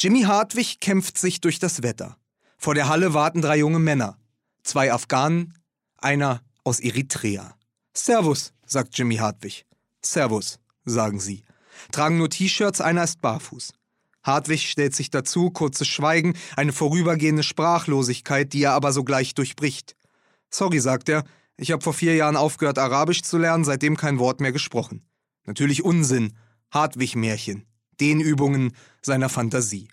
[0.00, 2.16] Jimmy Hartwig kämpft sich durch das Wetter.
[2.56, 4.16] Vor der Halle warten drei junge Männer.
[4.62, 5.52] Zwei Afghanen,
[5.98, 7.54] einer aus Eritrea.
[7.92, 9.66] Servus, sagt Jimmy Hartwig.
[10.00, 11.44] Servus, sagen sie.
[11.92, 13.74] Tragen nur T-Shirts, einer ist barfuß.
[14.26, 19.94] Hartwig stellt sich dazu, kurzes Schweigen, eine vorübergehende Sprachlosigkeit, die er aber sogleich durchbricht.
[20.50, 21.24] Sorry, sagt er,
[21.56, 25.02] ich habe vor vier Jahren aufgehört, Arabisch zu lernen, seitdem kein Wort mehr gesprochen.
[25.44, 26.32] Natürlich Unsinn,
[26.72, 27.64] Hartwig-Märchen,
[28.00, 29.88] Dehnübungen seiner Fantasie.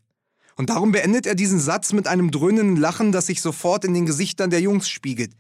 [0.56, 4.06] Und darum beendet er diesen Satz mit einem dröhnenden Lachen, das sich sofort in den
[4.06, 5.34] Gesichtern der Jungs spiegelt.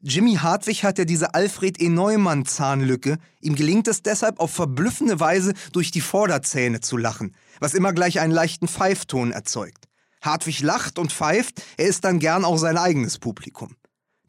[0.00, 1.88] Jimmy Hartwig hat ja diese Alfred E.
[1.88, 3.18] Neumann-Zahnlücke.
[3.40, 8.20] Ihm gelingt es deshalb auf verblüffende Weise durch die Vorderzähne zu lachen, was immer gleich
[8.20, 9.88] einen leichten Pfeifton erzeugt.
[10.22, 13.74] Hartwig lacht und pfeift, er ist dann gern auch sein eigenes Publikum.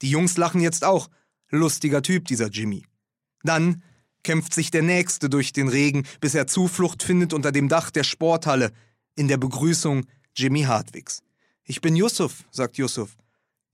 [0.01, 1.07] Die Jungs lachen jetzt auch.
[1.49, 2.85] Lustiger Typ, dieser Jimmy.
[3.43, 3.83] Dann
[4.23, 8.03] kämpft sich der Nächste durch den Regen, bis er Zuflucht findet unter dem Dach der
[8.03, 8.71] Sporthalle,
[9.15, 10.05] in der Begrüßung
[10.35, 11.21] Jimmy Hartwigs.
[11.63, 13.17] Ich bin Yusuf, sagt Yusuf.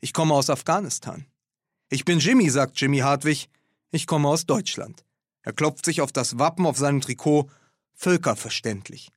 [0.01, 1.25] Ich komme aus Afghanistan.
[1.89, 3.47] Ich bin Jimmy, sagt Jimmy Hartwig.
[3.91, 5.05] Ich komme aus Deutschland.
[5.43, 7.49] Er klopft sich auf das Wappen auf seinem Trikot.
[7.93, 9.11] Völkerverständlich.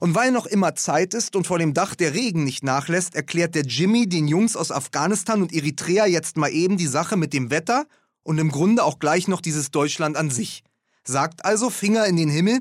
[0.00, 3.54] Und weil noch immer Zeit ist und vor dem Dach der Regen nicht nachlässt, erklärt
[3.54, 7.50] der Jimmy den Jungs aus Afghanistan und Eritrea jetzt mal eben die Sache mit dem
[7.50, 7.86] Wetter
[8.22, 10.64] und im Grunde auch gleich noch dieses Deutschland an sich.
[11.04, 12.60] Sagt also Finger in den Himmel,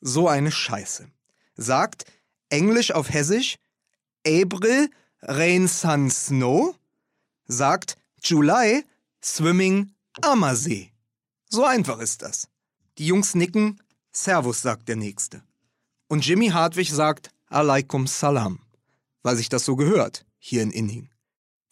[0.00, 1.08] so eine Scheiße.
[1.56, 2.04] Sagt
[2.48, 3.56] Englisch auf Hessisch
[4.26, 4.90] April
[5.22, 6.76] Rain Sun Snow.
[7.46, 8.86] Sagt July
[9.22, 10.92] Swimming Ammersee.
[11.50, 12.48] So einfach ist das.
[12.96, 13.82] Die Jungs nicken,
[14.12, 15.42] Servus, sagt der Nächste.
[16.08, 18.60] Und Jimmy Hartwig sagt Alaikum Salam,
[19.22, 21.10] weil sich das so gehört, hier in Inning.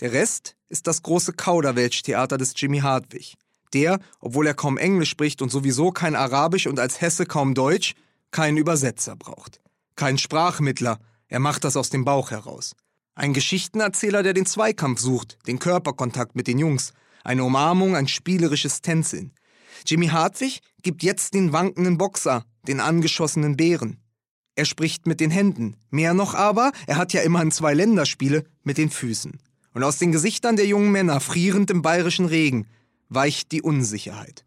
[0.01, 3.37] Der Rest ist das große Kauderwelsch-Theater des Jimmy Hartwig.
[3.73, 7.95] Der, obwohl er kaum Englisch spricht und sowieso kein Arabisch und als Hesse kaum Deutsch,
[8.31, 9.63] keinen Übersetzer braucht.
[9.97, 12.75] Kein Sprachmittler, er macht das aus dem Bauch heraus.
[13.15, 16.95] Ein Geschichtenerzähler, der den Zweikampf sucht, den Körperkontakt mit den Jungs,
[17.25, 19.33] eine Umarmung, ein spielerisches Tänzeln.
[19.87, 23.99] Jimmy Hartwig gibt jetzt den wankenden Boxer, den angeschossenen Bären.
[24.55, 28.79] Er spricht mit den Händen, mehr noch aber, er hat ja immerhin zwei Länderspiele, mit
[28.79, 29.39] den Füßen.
[29.75, 32.67] Und aus den Gesichtern der jungen Männer, frierend im bayerischen Regen,
[33.09, 34.45] weicht die Unsicherheit.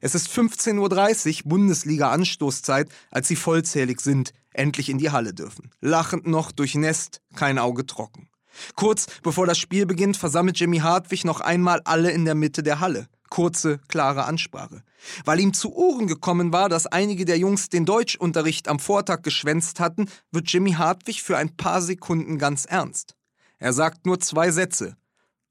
[0.00, 5.70] Es ist 15.30 Uhr Bundesliga-Anstoßzeit, als sie vollzählig sind, endlich in die Halle dürfen.
[5.80, 8.28] Lachend noch durchnässt, kein Auge trocken.
[8.76, 12.80] Kurz bevor das Spiel beginnt, versammelt Jimmy Hartwig noch einmal alle in der Mitte der
[12.80, 13.08] Halle.
[13.30, 14.82] Kurze, klare Ansprache.
[15.24, 19.80] Weil ihm zu Ohren gekommen war, dass einige der Jungs den Deutschunterricht am Vortag geschwänzt
[19.80, 23.16] hatten, wird Jimmy Hartwig für ein paar Sekunden ganz ernst.
[23.58, 24.96] Er sagt nur zwei Sätze.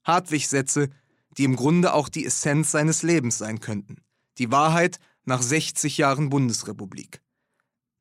[0.04, 0.88] Hartwig-Sätze,
[1.36, 3.96] die im Grunde auch die Essenz seines Lebens sein könnten.
[4.38, 7.20] Die Wahrheit nach 60 Jahren Bundesrepublik.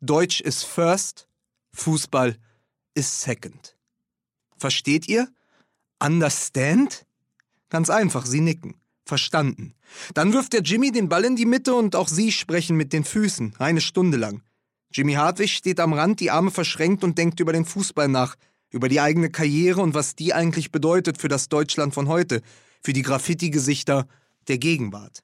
[0.06, 1.30] Deutsch ist first,
[1.72, 2.36] Fußball
[2.94, 3.78] ist second.
[4.58, 5.30] Versteht ihr?
[6.04, 7.06] Understand?
[7.70, 8.76] Ganz einfach, sie nicken.
[9.06, 9.76] Verstanden.
[10.14, 13.06] Dann wirft der Jimmy den Ball in die Mitte und auch sie sprechen mit den
[13.06, 14.44] Füßen, eine Stunde lang.
[14.92, 18.36] Jimmy Hartwig steht am Rand, die Arme verschränkt und denkt über den Fußball nach,
[18.72, 22.42] über die eigene Karriere und was die eigentlich bedeutet für das Deutschland von heute,
[22.82, 24.06] für die Graffiti-Gesichter
[24.50, 25.24] der Gegenwart.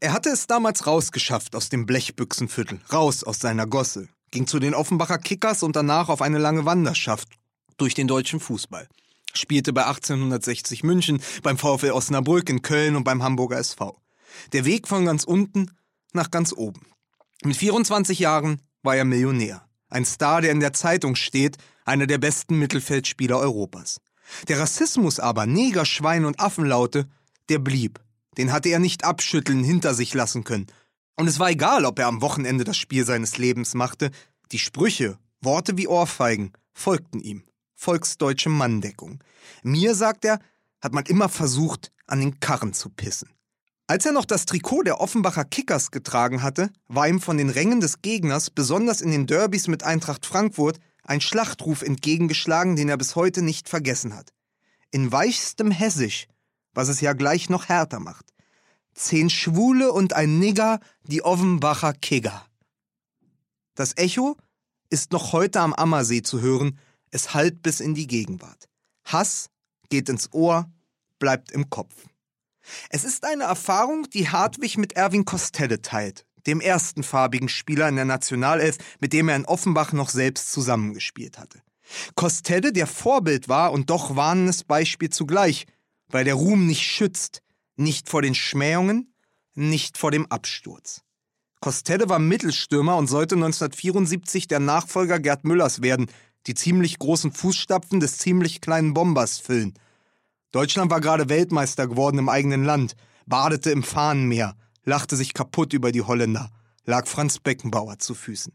[0.00, 4.74] Er hatte es damals rausgeschafft aus dem Blechbüchsenviertel, raus aus seiner Gosse, ging zu den
[4.74, 7.28] Offenbacher Kickers und danach auf eine lange Wanderschaft
[7.78, 8.88] durch den deutschen Fußball.
[9.32, 13.96] Spielte bei 1860 München, beim VfL Osnabrück in Köln und beim Hamburger SV.
[14.52, 15.70] Der Weg von ganz unten
[16.12, 16.82] nach ganz oben.
[17.44, 19.66] Mit 24 Jahren war er Millionär.
[19.88, 24.00] Ein Star, der in der Zeitung steht, einer der besten Mittelfeldspieler Europas.
[24.48, 27.06] Der Rassismus aber, Neger, Schwein und Affenlaute,
[27.48, 28.00] der blieb.
[28.36, 30.66] Den hatte er nicht abschütteln, hinter sich lassen können.
[31.16, 34.10] Und es war egal, ob er am Wochenende das Spiel seines Lebens machte,
[34.52, 37.44] die Sprüche, Worte wie Ohrfeigen, folgten ihm.
[37.74, 39.22] Volksdeutsche Manndeckung.
[39.62, 40.38] Mir, sagt er,
[40.80, 43.28] hat man immer versucht, an den Karren zu pissen.
[43.86, 47.80] Als er noch das Trikot der Offenbacher Kickers getragen hatte, war ihm von den Rängen
[47.80, 53.14] des Gegners, besonders in den Derbys mit Eintracht Frankfurt, ein Schlachtruf entgegengeschlagen, den er bis
[53.14, 54.32] heute nicht vergessen hat.
[54.90, 56.28] In weichstem Hessisch,
[56.72, 58.33] was es ja gleich noch härter macht.
[58.94, 62.46] Zehn Schwule und ein Nigger, die Offenbacher Kigger.
[63.74, 64.36] Das Echo
[64.88, 66.78] ist noch heute am Ammersee zu hören,
[67.10, 68.68] es hallt bis in die Gegenwart.
[69.04, 69.50] Hass
[69.88, 70.70] geht ins Ohr,
[71.18, 71.94] bleibt im Kopf.
[72.88, 77.96] Es ist eine Erfahrung, die Hartwig mit Erwin Kostelle teilt, dem ersten farbigen Spieler in
[77.96, 81.60] der Nationalelf, mit dem er in Offenbach noch selbst zusammengespielt hatte.
[82.14, 85.66] Kostelle, der Vorbild war und doch warnendes Beispiel zugleich,
[86.08, 87.42] weil der Ruhm nicht schützt,
[87.76, 89.14] nicht vor den Schmähungen,
[89.54, 91.02] nicht vor dem Absturz.
[91.60, 96.06] Kostelle war Mittelstürmer und sollte 1974 der Nachfolger Gerd Müllers werden,
[96.46, 99.74] die ziemlich großen Fußstapfen des ziemlich kleinen Bombers füllen.
[100.52, 105.90] Deutschland war gerade Weltmeister geworden im eigenen Land, badete im Fahnenmeer, lachte sich kaputt über
[105.90, 106.50] die Holländer,
[106.84, 108.52] lag Franz Beckenbauer zu Füßen.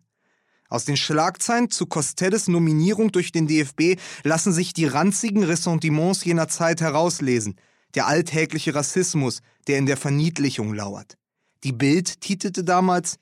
[0.69, 6.47] Aus den Schlagzeilen zu Costelles Nominierung durch den DFB lassen sich die ranzigen Ressentiments jener
[6.47, 7.55] Zeit herauslesen,
[7.95, 11.17] der alltägliche Rassismus, der in der Verniedlichung lauert.
[11.63, 13.17] Die Bild titelte damals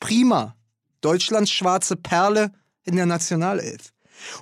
[0.00, 0.56] Prima,
[1.00, 2.52] Deutschlands schwarze Perle
[2.84, 3.92] in der Nationalelf.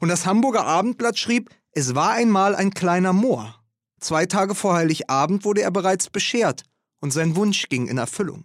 [0.00, 3.54] Und das Hamburger Abendblatt schrieb, es war einmal ein kleiner Moor.
[4.00, 6.64] Zwei Tage vor Heiligabend wurde er bereits beschert
[7.00, 8.44] und sein Wunsch ging in Erfüllung.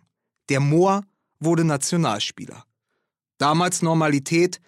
[0.49, 1.03] Der Moor
[1.39, 2.65] wurde Nationalspieler.
[3.37, 4.61] Damals Normalität,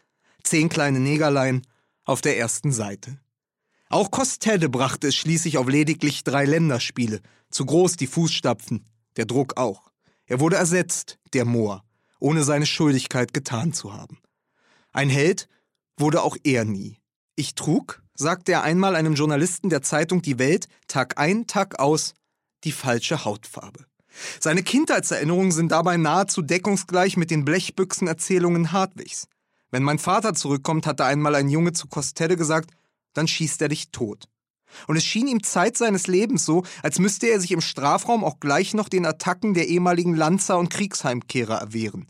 [0.44, 1.62] zehn kleine Negerlein
[2.04, 3.20] auf der ersten Seite.
[3.90, 7.22] Auch Kostede brachte es schließlich auf lediglich drei Länderspiele.
[7.50, 9.92] Zu groß die Fußstapfen, der Druck auch.
[10.26, 11.84] Er wurde ersetzt, der Moor,
[12.20, 14.20] ohne seine Schuldigkeit getan zu haben.
[14.92, 15.48] Ein Held
[15.98, 17.00] wurde auch er nie.
[17.36, 22.14] Ich trug, sagte er einmal einem Journalisten der Zeitung Die Welt, Tag ein, Tag aus,
[22.64, 23.86] die falsche Hautfarbe.
[24.40, 29.28] Seine Kindheitserinnerungen sind dabei nahezu deckungsgleich mit den Blechbüchsenerzählungen Hartwigs.
[29.70, 32.72] Wenn mein Vater zurückkommt, hatte einmal ein Junge zu Kostelle gesagt,
[33.18, 34.26] dann schießt er dich tot.
[34.88, 38.40] Und es schien ihm Zeit seines Lebens so, als müsste er sich im Strafraum auch
[38.40, 42.08] gleich noch den Attacken der ehemaligen Lanzer und Kriegsheimkehrer erwehren.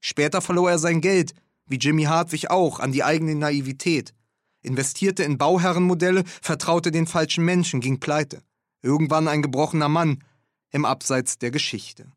[0.00, 1.34] Später verlor er sein Geld,
[1.66, 4.12] wie Jimmy Hartwig auch, an die eigene Naivität
[4.62, 8.42] investierte in Bauherrenmodelle, vertraute den falschen Menschen, ging pleite.
[8.82, 10.22] Irgendwann ein gebrochener Mann
[10.70, 12.10] im Abseits der Geschichte.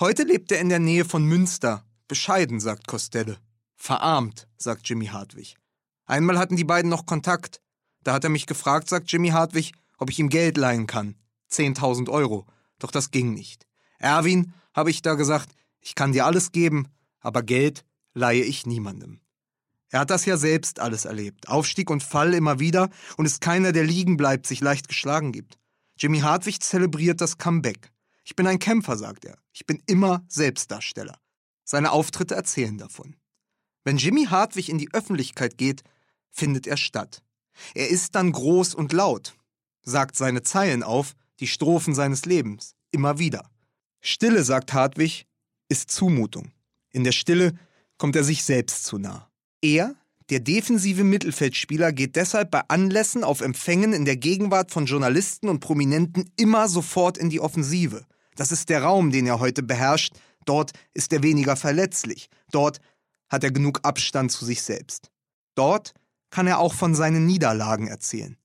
[0.00, 1.84] Heute lebt er in der Nähe von Münster.
[2.08, 3.38] Bescheiden, sagt Costelle.
[3.76, 5.56] Verarmt, sagt Jimmy Hartwig.
[6.06, 7.60] Einmal hatten die beiden noch Kontakt.
[8.04, 11.16] Da hat er mich gefragt, sagt Jimmy Hartwig, ob ich ihm Geld leihen kann.
[11.48, 12.46] Zehntausend Euro.
[12.78, 13.66] Doch das ging nicht.
[13.98, 16.88] Erwin, habe ich da gesagt, ich kann dir alles geben,
[17.20, 19.20] aber Geld leihe ich niemandem.
[19.88, 21.48] Er hat das ja selbst alles erlebt.
[21.48, 25.58] Aufstieg und Fall immer wieder und ist keiner, der liegen bleibt, sich leicht geschlagen gibt.
[25.96, 27.92] Jimmy Hartwig zelebriert das Comeback.
[28.24, 29.38] Ich bin ein Kämpfer, sagt er.
[29.52, 31.16] Ich bin immer Selbstdarsteller.
[31.62, 33.16] Seine Auftritte erzählen davon.
[33.84, 35.84] Wenn Jimmy Hartwig in die Öffentlichkeit geht,
[36.30, 37.22] findet er statt.
[37.74, 39.34] Er ist dann groß und laut,
[39.82, 43.50] sagt seine Zeilen auf, die Strophen seines Lebens, immer wieder.
[44.00, 45.26] Stille, sagt Hartwig,
[45.68, 46.52] ist Zumutung.
[46.90, 47.54] In der Stille
[47.98, 49.30] kommt er sich selbst zu nah.
[49.60, 49.94] Er,
[50.30, 55.60] der defensive Mittelfeldspieler, geht deshalb bei Anlässen auf Empfängen in der Gegenwart von Journalisten und
[55.60, 58.04] Prominenten immer sofort in die Offensive.
[58.36, 60.14] Das ist der Raum, den er heute beherrscht.
[60.44, 62.28] Dort ist er weniger verletzlich.
[62.50, 62.80] Dort
[63.28, 65.10] hat er genug Abstand zu sich selbst.
[65.54, 65.94] Dort
[66.34, 68.36] kann er auch von seinen Niederlagen erzählen.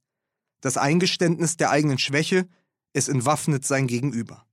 [0.61, 2.47] Das Eingeständnis der eigenen Schwäche,
[2.93, 4.45] es entwaffnet sein Gegenüber.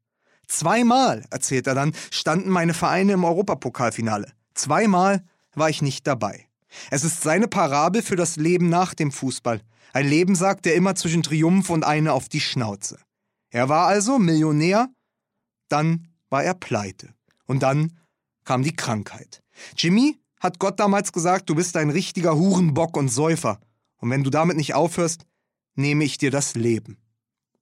[0.48, 4.32] Zweimal, erzählt er dann, standen meine Vereine im Europapokalfinale.
[4.54, 5.22] Zweimal
[5.54, 6.48] war ich nicht dabei.
[6.90, 9.60] Es ist seine Parabel für das Leben nach dem Fußball.
[9.92, 12.98] Ein Leben, sagt er immer zwischen Triumph und eine auf die Schnauze.
[13.50, 14.88] Er war also Millionär,
[15.68, 17.12] dann war er pleite.
[17.44, 17.98] Und dann
[18.44, 19.42] kam die Krankheit.
[19.76, 23.60] Jimmy hat Gott damals gesagt, du bist ein richtiger Hurenbock und Säufer.
[23.98, 25.26] Und wenn du damit nicht aufhörst,
[25.74, 26.98] nehme ich dir das Leben.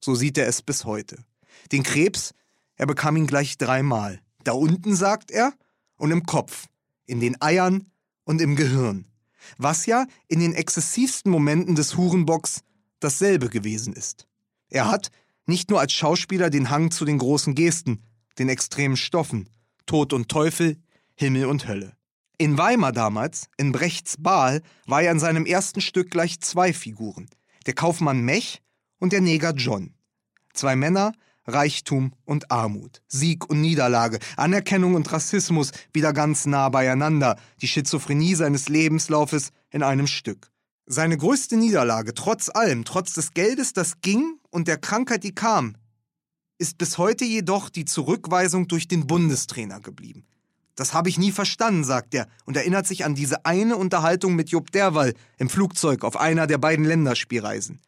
[0.00, 1.24] So sieht er es bis heute.
[1.72, 2.34] Den Krebs,
[2.76, 4.20] er bekam ihn gleich dreimal.
[4.44, 5.52] Da unten, sagt er,
[5.96, 6.66] und im Kopf,
[7.06, 7.90] in den Eiern,
[8.24, 9.06] und im Gehirn,
[9.58, 12.62] was ja in den exzessivsten Momenten des Hurenbocks
[13.00, 14.26] dasselbe gewesen ist.
[14.68, 15.10] Er hat
[15.46, 18.02] nicht nur als Schauspieler den Hang zu den großen Gesten,
[18.38, 19.48] den extremen Stoffen,
[19.86, 20.78] Tod und Teufel,
[21.14, 21.96] Himmel und Hölle.
[22.36, 27.28] In Weimar damals, in Brechts Baal, war er in seinem ersten Stück gleich zwei Figuren.
[27.66, 28.60] Der Kaufmann Mech
[28.98, 29.94] und der Neger John.
[30.52, 31.12] Zwei Männer,
[31.46, 38.34] Reichtum und Armut, Sieg und Niederlage, Anerkennung und Rassismus wieder ganz nah beieinander, die Schizophrenie
[38.34, 40.50] seines Lebenslaufes in einem Stück.
[40.86, 45.76] Seine größte Niederlage, trotz allem, trotz des Geldes, das ging und der Krankheit, die kam,
[46.58, 50.26] ist bis heute jedoch die Zurückweisung durch den Bundestrainer geblieben.
[50.76, 54.50] Das habe ich nie verstanden, sagt er und erinnert sich an diese eine Unterhaltung mit
[54.50, 57.80] Job Derwall im Flugzeug auf einer der beiden Länderspielreisen.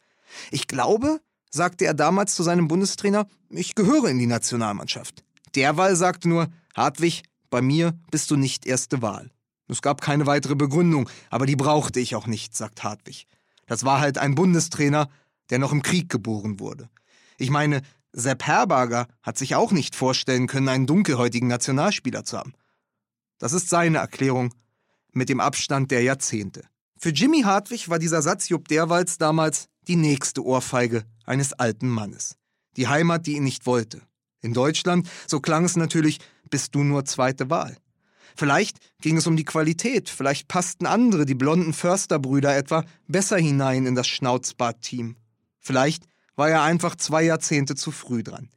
[0.51, 1.19] Ich glaube,
[1.49, 5.23] sagte er damals zu seinem Bundestrainer, ich gehöre in die Nationalmannschaft.
[5.55, 9.31] Derweil sagte nur, Hartwig, bei mir bist du nicht erste Wahl.
[9.67, 13.27] Es gab keine weitere Begründung, aber die brauchte ich auch nicht, sagt Hartwig.
[13.65, 15.09] Das war halt ein Bundestrainer,
[15.49, 16.89] der noch im Krieg geboren wurde.
[17.37, 17.81] Ich meine,
[18.13, 22.53] Sepp Herberger hat sich auch nicht vorstellen können, einen dunkelhäutigen Nationalspieler zu haben.
[23.39, 24.53] Das ist seine Erklärung
[25.11, 26.63] mit dem Abstand der Jahrzehnte.
[26.99, 32.35] Für Jimmy Hartwig war dieser Satz Jupp Derwalds damals die nächste Ohrfeige eines alten Mannes.
[32.75, 34.01] Die Heimat, die ihn nicht wollte.
[34.41, 36.19] In Deutschland, so klang es natürlich,
[36.49, 37.77] bist du nur zweite Wahl.
[38.35, 43.87] Vielleicht ging es um die Qualität, vielleicht passten andere, die blonden Försterbrüder etwa, besser hinein
[43.87, 45.15] in das Schnauzbart-Team.
[45.59, 46.03] Vielleicht
[46.35, 48.49] war er einfach zwei Jahrzehnte zu früh dran.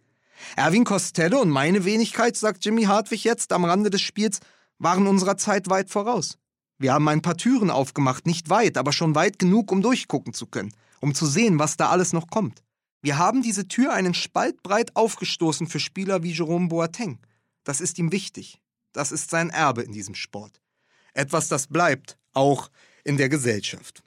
[0.57, 4.41] Erwin Costello und meine Wenigkeit, sagt Jimmy Hartwig jetzt am Rande des Spiels,
[4.81, 6.37] waren unserer Zeit weit voraus.
[6.79, 10.47] Wir haben ein paar Türen aufgemacht, nicht weit, aber schon weit genug, um durchgucken zu
[10.47, 12.63] können um zu sehen, was da alles noch kommt.
[13.03, 17.19] Wir haben diese Tür einen Spalt breit aufgestoßen für Spieler wie Jerome Boateng.
[17.65, 18.61] Das ist ihm wichtig.
[18.93, 20.61] Das ist sein Erbe in diesem Sport.
[21.15, 22.71] Etwas, das bleibt, auch
[23.05, 24.03] in der Gesellschaft.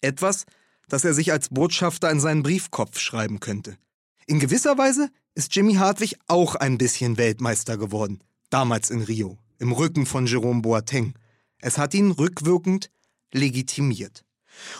[0.00, 0.46] Etwas,
[0.88, 3.76] das er sich als Botschafter in seinen Briefkopf schreiben könnte.
[4.26, 9.72] In gewisser Weise ist Jimmy Hartwig auch ein bisschen Weltmeister geworden, damals in Rio, im
[9.72, 11.14] Rücken von Jerome Boateng.
[11.60, 12.90] Es hat ihn rückwirkend
[13.32, 14.24] legitimiert.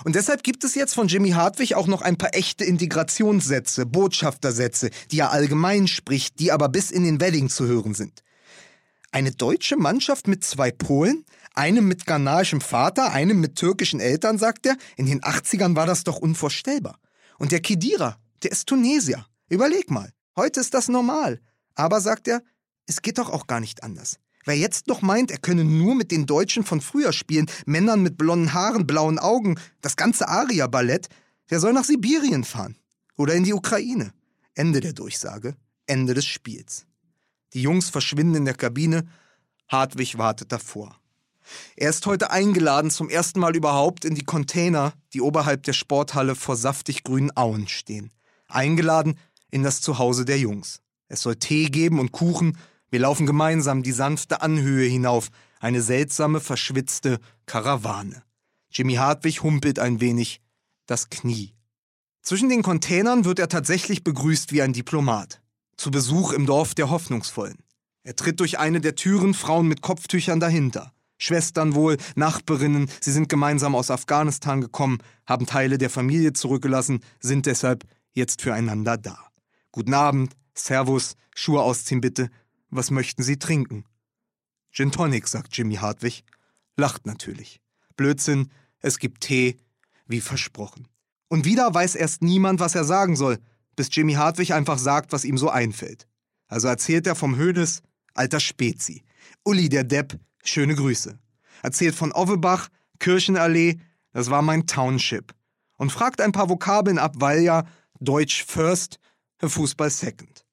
[0.05, 4.91] Und deshalb gibt es jetzt von Jimmy Hartwig auch noch ein paar echte Integrationssätze, Botschaftersätze,
[5.11, 8.22] die er allgemein spricht, die aber bis in den Wedding zu hören sind.
[9.11, 11.24] Eine deutsche Mannschaft mit zwei Polen,
[11.55, 14.76] einem mit ghanaischem Vater, einem mit türkischen Eltern, sagt er.
[14.97, 16.99] In den 80ern war das doch unvorstellbar.
[17.39, 19.24] Und der Kedira, der ist Tunesier.
[19.49, 20.12] Überleg mal.
[20.37, 21.41] Heute ist das normal.
[21.74, 22.43] Aber, sagt er,
[22.87, 24.18] es geht doch auch gar nicht anders.
[24.49, 28.16] Wer jetzt noch meint, er könne nur mit den Deutschen von früher spielen, Männern mit
[28.16, 31.11] blonden Haaren, blauen Augen, das ganze Aria-Ballett,
[31.51, 32.78] der soll nach Sibirien fahren.
[33.18, 34.14] Oder in die Ukraine.
[34.55, 35.55] Ende der Durchsage,
[35.86, 36.86] Ende des Spiels.
[37.53, 39.07] Die Jungs verschwinden in der Kabine,
[39.68, 40.99] Hartwig wartet davor.
[41.76, 46.34] Er ist heute eingeladen, zum ersten Mal überhaupt in die Container, die oberhalb der Sporthalle
[46.34, 48.14] vor saftig grünen Auen stehen.
[48.49, 49.18] Eingeladen
[49.51, 50.80] in das Zuhause der Jungs.
[51.09, 52.57] Es soll Tee geben und Kuchen,
[52.91, 55.28] wir laufen gemeinsam die sanfte Anhöhe hinauf,
[55.61, 58.22] eine seltsame, verschwitzte Karawane.
[58.70, 60.41] Jimmy Hartwig humpelt ein wenig
[60.86, 61.55] das Knie.
[62.22, 65.41] Zwischen den Containern wird er tatsächlich begrüßt wie ein Diplomat.
[65.76, 67.59] Zu Besuch im Dorf der Hoffnungsvollen.
[68.03, 70.93] Er tritt durch eine der Türen, Frauen mit Kopftüchern dahinter.
[71.18, 77.47] Schwestern wohl, Nachbarinnen, sie sind gemeinsam aus Afghanistan gekommen, haben Teile der Familie zurückgelassen, sind
[77.47, 79.18] deshalb jetzt füreinander da.
[79.72, 82.30] Guten Abend, Servus, Schuhe ausziehen bitte,
[82.70, 83.84] was möchten Sie trinken?
[84.70, 86.24] Gin Tonic, sagt Jimmy Hartwig.
[86.76, 87.60] Lacht natürlich.
[87.96, 88.50] Blödsinn,
[88.80, 89.56] es gibt Tee,
[90.06, 90.88] wie versprochen.
[91.28, 93.38] Und wieder weiß erst niemand, was er sagen soll,
[93.76, 96.06] bis Jimmy Hartwig einfach sagt, was ihm so einfällt.
[96.46, 97.82] Also erzählt er vom Hönes,
[98.14, 99.04] alter Spezi.
[99.44, 101.18] Uli der Depp, schöne Grüße.
[101.62, 103.78] Erzählt von Ovebach, Kirchenallee,
[104.12, 105.34] das war mein Township.
[105.76, 107.64] Und fragt ein paar Vokabeln ab, weil ja
[108.00, 108.98] Deutsch first,
[109.40, 110.44] Fußball second.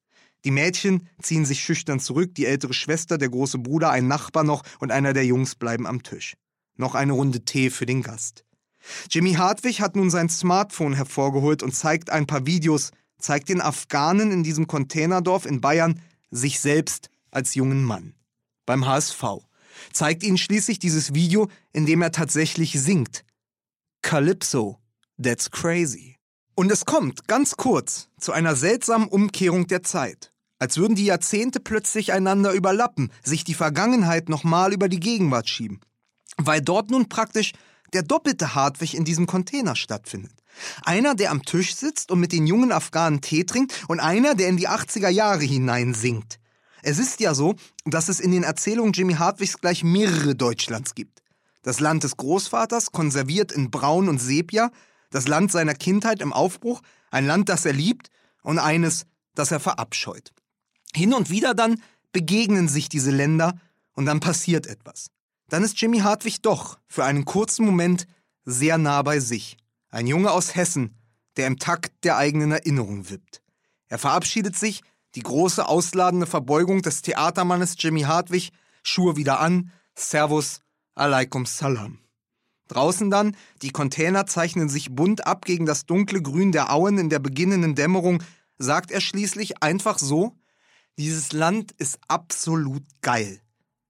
[0.46, 4.62] Die Mädchen ziehen sich schüchtern zurück, die ältere Schwester, der große Bruder, ein Nachbar noch
[4.78, 6.36] und einer der Jungs bleiben am Tisch.
[6.76, 8.44] Noch eine Runde Tee für den Gast.
[9.10, 14.30] Jimmy Hartwig hat nun sein Smartphone hervorgeholt und zeigt ein paar Videos, zeigt den Afghanen
[14.30, 18.14] in diesem Containerdorf in Bayern sich selbst als jungen Mann.
[18.66, 19.24] Beim HSV.
[19.92, 23.24] Zeigt ihnen schließlich dieses Video, in dem er tatsächlich singt.
[24.00, 24.78] Calypso,
[25.20, 26.14] that's crazy.
[26.54, 31.60] Und es kommt, ganz kurz, zu einer seltsamen Umkehrung der Zeit als würden die Jahrzehnte
[31.60, 35.80] plötzlich einander überlappen, sich die Vergangenheit nochmal über die Gegenwart schieben.
[36.36, 37.52] Weil dort nun praktisch
[37.92, 40.32] der doppelte Hartwig in diesem Container stattfindet.
[40.82, 44.48] Einer, der am Tisch sitzt und mit den jungen Afghanen Tee trinkt und einer, der
[44.48, 46.38] in die 80er Jahre hinein singt.
[46.82, 47.54] Es ist ja so,
[47.84, 51.22] dass es in den Erzählungen Jimmy Hartwigs gleich mehrere Deutschlands gibt.
[51.62, 54.70] Das Land des Großvaters, konserviert in Braun und Sepia,
[55.10, 56.80] das Land seiner Kindheit im Aufbruch,
[57.10, 58.08] ein Land, das er liebt
[58.42, 60.32] und eines, das er verabscheut.
[60.96, 61.82] Hin und wieder dann
[62.12, 63.60] begegnen sich diese Länder
[63.92, 65.10] und dann passiert etwas.
[65.50, 68.06] Dann ist Jimmy Hartwig doch für einen kurzen Moment
[68.46, 69.58] sehr nah bei sich.
[69.90, 70.96] Ein Junge aus Hessen,
[71.36, 73.42] der im Takt der eigenen Erinnerung wippt.
[73.88, 74.80] Er verabschiedet sich,
[75.16, 78.50] die große ausladende Verbeugung des Theatermannes Jimmy Hartwig,
[78.82, 80.60] Schuhe wieder an, Servus,
[80.94, 81.98] Alaikum Salam.
[82.68, 87.10] Draußen dann, die Container zeichnen sich bunt ab gegen das dunkle Grün der Auen in
[87.10, 88.22] der beginnenden Dämmerung,
[88.56, 90.34] sagt er schließlich einfach so,
[90.98, 93.40] dieses Land ist absolut geil.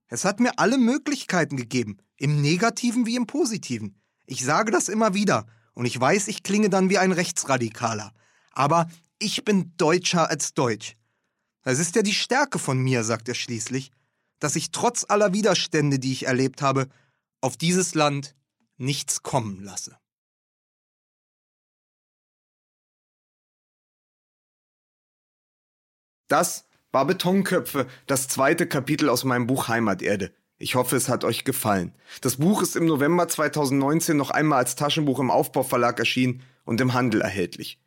[0.09, 4.01] Es hat mir alle Möglichkeiten gegeben, im negativen wie im positiven.
[4.27, 8.13] Ich sage das immer wieder, und ich weiß, ich klinge dann wie ein Rechtsradikaler.
[8.53, 8.89] Aber
[9.19, 10.97] ich bin deutscher als Deutsch.
[11.63, 13.93] Es ist ja die Stärke von mir, sagt er schließlich,
[14.39, 16.89] dass ich trotz aller Widerstände, die ich erlebt habe,
[17.41, 18.35] auf dieses Land
[18.79, 19.99] nichts kommen lasse.
[26.29, 26.65] Das
[26.97, 30.33] war Betonköpfe, das zweite Kapitel aus meinem Buch Heimaterde.
[30.57, 31.93] Ich hoffe, es hat euch gefallen.
[32.23, 36.95] Das Buch ist im November 2019 noch einmal als Taschenbuch im Aufbauverlag erschienen und im
[36.95, 37.79] Handel erhältlich.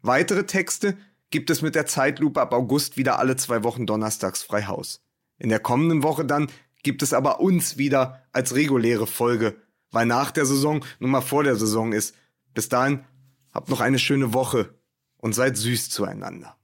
[0.00, 0.96] Weitere Texte
[1.28, 5.04] gibt es mit der Zeitlupe ab August wieder alle zwei Wochen donnerstags frei Haus.
[5.36, 6.50] In der kommenden Woche dann
[6.82, 9.56] gibt es aber uns wieder als reguläre Folge,
[9.90, 12.14] weil nach der Saison nun mal vor der Saison ist.
[12.54, 13.04] Bis dahin
[13.52, 14.72] habt noch eine schöne Woche
[15.18, 16.56] und seid süß zueinander.